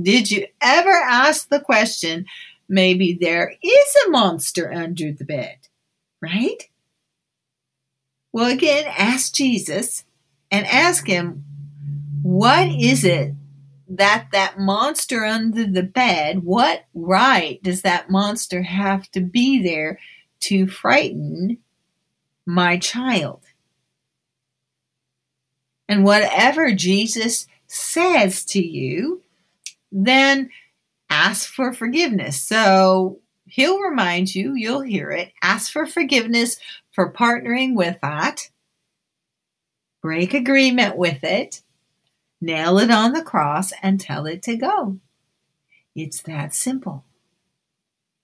did 0.00 0.30
you 0.30 0.46
ever 0.60 0.90
ask 0.90 1.48
the 1.48 1.60
question, 1.60 2.26
maybe 2.68 3.16
there 3.20 3.54
is 3.62 3.96
a 4.06 4.10
monster 4.10 4.72
under 4.72 5.12
the 5.12 5.24
bed, 5.24 5.58
right? 6.20 6.68
Well, 8.32 8.50
again, 8.50 8.84
ask 8.86 9.34
Jesus 9.34 10.04
and 10.50 10.66
ask 10.66 11.06
him, 11.06 11.44
what 12.22 12.68
is 12.68 13.04
it 13.04 13.34
that 13.88 14.28
that 14.32 14.58
monster 14.58 15.24
under 15.24 15.66
the 15.66 15.82
bed, 15.82 16.42
what 16.42 16.84
right 16.92 17.62
does 17.62 17.82
that 17.82 18.10
monster 18.10 18.62
have 18.62 19.10
to 19.12 19.20
be 19.20 19.62
there 19.62 19.98
to 20.40 20.66
frighten 20.66 21.58
my 22.44 22.78
child? 22.78 23.42
And 25.88 26.04
whatever 26.04 26.72
Jesus 26.72 27.46
says 27.68 28.44
to 28.46 28.60
you, 28.60 29.22
then 29.92 30.50
ask 31.10 31.48
for 31.48 31.72
forgiveness. 31.72 32.40
So 32.40 33.20
he'll 33.46 33.80
remind 33.80 34.34
you, 34.34 34.54
you'll 34.54 34.82
hear 34.82 35.10
it. 35.10 35.32
Ask 35.42 35.72
for 35.72 35.86
forgiveness 35.86 36.58
for 36.92 37.12
partnering 37.12 37.74
with 37.74 37.96
that. 38.02 38.50
Break 40.02 40.34
agreement 40.34 40.96
with 40.96 41.24
it. 41.24 41.62
Nail 42.40 42.78
it 42.78 42.90
on 42.90 43.12
the 43.12 43.22
cross 43.22 43.72
and 43.82 44.00
tell 44.00 44.26
it 44.26 44.42
to 44.44 44.56
go. 44.56 44.98
It's 45.94 46.22
that 46.22 46.54
simple. 46.54 47.04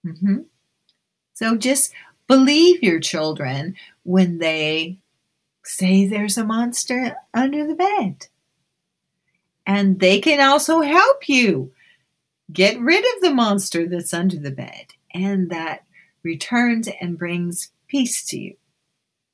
Mm-hmm. 0.06 0.40
So 1.34 1.56
just 1.56 1.92
believe 2.28 2.82
your 2.82 3.00
children 3.00 3.74
when 4.02 4.38
they 4.38 4.98
say 5.64 6.06
there's 6.06 6.36
a 6.36 6.44
monster 6.44 7.16
under 7.32 7.66
the 7.66 7.74
bed. 7.74 8.26
And 9.66 10.00
they 10.00 10.20
can 10.20 10.40
also 10.40 10.80
help 10.80 11.28
you 11.28 11.72
get 12.52 12.80
rid 12.80 13.04
of 13.16 13.22
the 13.22 13.34
monster 13.34 13.86
that's 13.86 14.14
under 14.14 14.36
the 14.36 14.50
bed 14.50 14.86
and 15.12 15.50
that 15.50 15.84
returns 16.22 16.88
and 17.00 17.18
brings 17.18 17.70
peace 17.88 18.24
to 18.26 18.38
you. 18.38 18.56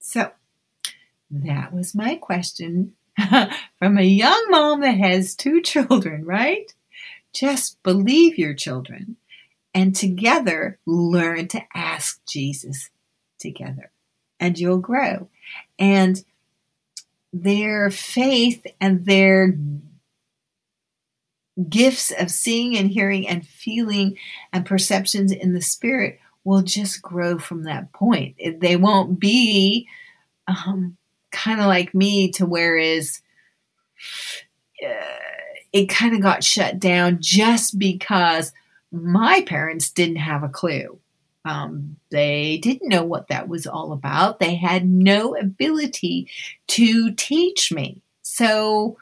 So, 0.00 0.32
that 1.30 1.74
was 1.74 1.94
my 1.94 2.14
question 2.14 2.94
from 3.78 3.98
a 3.98 4.02
young 4.02 4.46
mom 4.48 4.80
that 4.80 4.96
has 4.96 5.34
two 5.34 5.60
children, 5.60 6.24
right? 6.24 6.72
Just 7.32 7.82
believe 7.82 8.38
your 8.38 8.54
children 8.54 9.16
and 9.74 9.94
together 9.94 10.78
learn 10.86 11.48
to 11.48 11.62
ask 11.74 12.24
Jesus 12.26 12.90
together, 13.38 13.90
and 14.40 14.58
you'll 14.58 14.78
grow. 14.78 15.28
And 15.78 16.24
their 17.32 17.90
faith 17.90 18.66
and 18.80 19.04
their 19.04 19.56
gifts 21.68 22.12
of 22.18 22.30
seeing 22.30 22.76
and 22.76 22.90
hearing 22.90 23.26
and 23.26 23.46
feeling 23.46 24.16
and 24.52 24.64
perceptions 24.64 25.32
in 25.32 25.52
the 25.54 25.62
spirit 25.62 26.20
will 26.44 26.62
just 26.62 27.02
grow 27.02 27.38
from 27.38 27.64
that 27.64 27.92
point. 27.92 28.36
They 28.60 28.76
won't 28.76 29.18
be 29.18 29.88
um, 30.46 30.96
kind 31.30 31.60
of 31.60 31.66
like 31.66 31.94
me 31.94 32.30
to 32.32 32.46
where 32.46 32.76
is 32.76 33.20
uh, 34.84 35.18
it 35.72 35.86
kind 35.86 36.14
of 36.14 36.22
got 36.22 36.44
shut 36.44 36.78
down 36.78 37.18
just 37.20 37.78
because 37.78 38.52
my 38.90 39.42
parents 39.46 39.90
didn't 39.90 40.16
have 40.16 40.42
a 40.42 40.48
clue. 40.48 40.98
Um, 41.44 41.96
they 42.10 42.58
didn't 42.58 42.88
know 42.88 43.04
what 43.04 43.28
that 43.28 43.48
was 43.48 43.66
all 43.66 43.92
about. 43.92 44.38
They 44.38 44.54
had 44.54 44.88
no 44.88 45.36
ability 45.36 46.28
to 46.68 47.12
teach 47.12 47.72
me. 47.72 48.02
So 48.22 48.96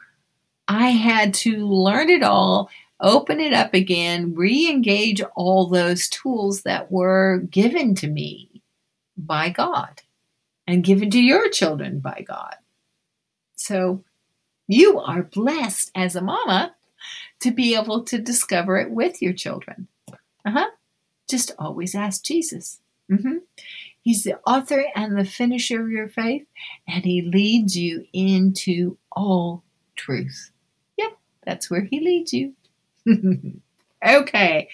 I 0.67 0.89
had 0.89 1.33
to 1.35 1.65
learn 1.65 2.09
it 2.09 2.23
all, 2.23 2.69
open 2.99 3.39
it 3.39 3.53
up 3.53 3.73
again, 3.73 4.35
re 4.35 4.69
engage 4.69 5.21
all 5.35 5.67
those 5.67 6.09
tools 6.09 6.63
that 6.63 6.91
were 6.91 7.39
given 7.49 7.95
to 7.95 8.07
me 8.07 8.61
by 9.17 9.49
God 9.49 10.01
and 10.65 10.83
given 10.83 11.09
to 11.11 11.19
your 11.19 11.49
children 11.49 11.99
by 11.99 12.25
God. 12.27 12.55
So 13.55 14.03
you 14.67 14.99
are 14.99 15.23
blessed 15.23 15.91
as 15.95 16.15
a 16.15 16.21
mama 16.21 16.75
to 17.39 17.51
be 17.51 17.75
able 17.75 18.03
to 18.03 18.19
discover 18.19 18.77
it 18.77 18.91
with 18.91 19.21
your 19.21 19.33
children. 19.33 19.87
Uh 20.45 20.51
huh. 20.51 20.69
Just 21.29 21.51
always 21.57 21.95
ask 21.95 22.23
Jesus. 22.23 22.79
Mm-hmm. 23.11 23.37
He's 24.01 24.23
the 24.23 24.39
author 24.45 24.85
and 24.95 25.17
the 25.17 25.25
finisher 25.25 25.81
of 25.81 25.89
your 25.89 26.07
faith, 26.07 26.45
and 26.87 27.03
He 27.03 27.21
leads 27.21 27.77
you 27.77 28.05
into 28.13 28.97
all 29.11 29.63
truth. 29.95 30.51
That's 31.47 31.71
where 31.71 31.87
he 31.89 32.01
leads 32.01 32.33
you. 32.33 32.53
okay, 34.05 34.67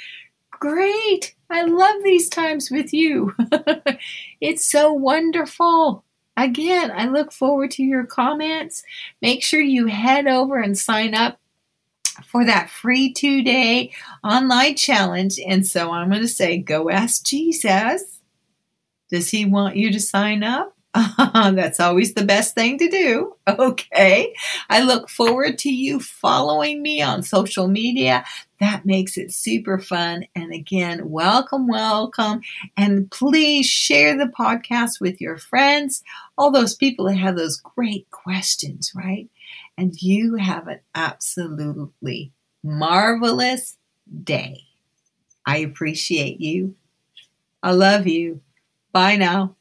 great. 0.49 1.35
I 1.51 1.65
love 1.65 1.97
these 2.03 2.27
times 2.27 2.71
with 2.71 2.91
you. 2.91 3.35
it's 4.41 4.65
so 4.65 4.91
wonderful. 4.91 6.03
Again, 6.35 6.91
I 6.91 7.05
look 7.05 7.31
forward 7.31 7.69
to 7.71 7.83
your 7.83 8.07
comments. 8.07 8.81
Make 9.21 9.43
sure 9.43 9.61
you 9.61 9.85
head 9.85 10.25
over 10.25 10.59
and 10.59 10.75
sign 10.75 11.13
up 11.13 11.39
for 12.25 12.43
that 12.43 12.71
free 12.71 13.13
two 13.13 13.43
day 13.43 13.91
online 14.23 14.75
challenge. 14.75 15.39
And 15.47 15.67
so 15.67 15.91
I'm 15.91 16.09
going 16.09 16.21
to 16.21 16.27
say, 16.27 16.57
go 16.57 16.89
ask 16.89 17.23
Jesus. 17.23 18.19
Does 19.11 19.29
he 19.29 19.45
want 19.45 19.75
you 19.75 19.91
to 19.91 19.99
sign 19.99 20.41
up? 20.41 20.75
That's 21.33 21.79
always 21.79 22.13
the 22.13 22.25
best 22.25 22.53
thing 22.53 22.77
to 22.77 22.89
do. 22.89 23.35
Okay. 23.47 24.33
I 24.69 24.81
look 24.81 25.09
forward 25.09 25.57
to 25.59 25.69
you 25.69 25.99
following 25.99 26.81
me 26.81 27.01
on 27.01 27.23
social 27.23 27.67
media. 27.67 28.23
That 28.59 28.85
makes 28.85 29.17
it 29.17 29.31
super 29.33 29.79
fun. 29.79 30.25
And 30.35 30.53
again, 30.53 31.09
welcome, 31.09 31.67
welcome. 31.67 32.41
And 32.77 33.09
please 33.09 33.65
share 33.65 34.15
the 34.17 34.31
podcast 34.37 35.01
with 35.01 35.19
your 35.19 35.37
friends, 35.37 36.03
all 36.37 36.51
those 36.51 36.75
people 36.75 37.05
that 37.05 37.15
have 37.17 37.35
those 37.35 37.57
great 37.57 38.09
questions, 38.11 38.91
right? 38.95 39.27
And 39.77 39.99
you 40.01 40.35
have 40.35 40.67
an 40.67 40.79
absolutely 40.93 42.31
marvelous 42.63 43.77
day. 44.23 44.61
I 45.45 45.57
appreciate 45.57 46.39
you. 46.39 46.75
I 47.63 47.71
love 47.71 48.05
you. 48.05 48.41
Bye 48.91 49.15
now. 49.15 49.55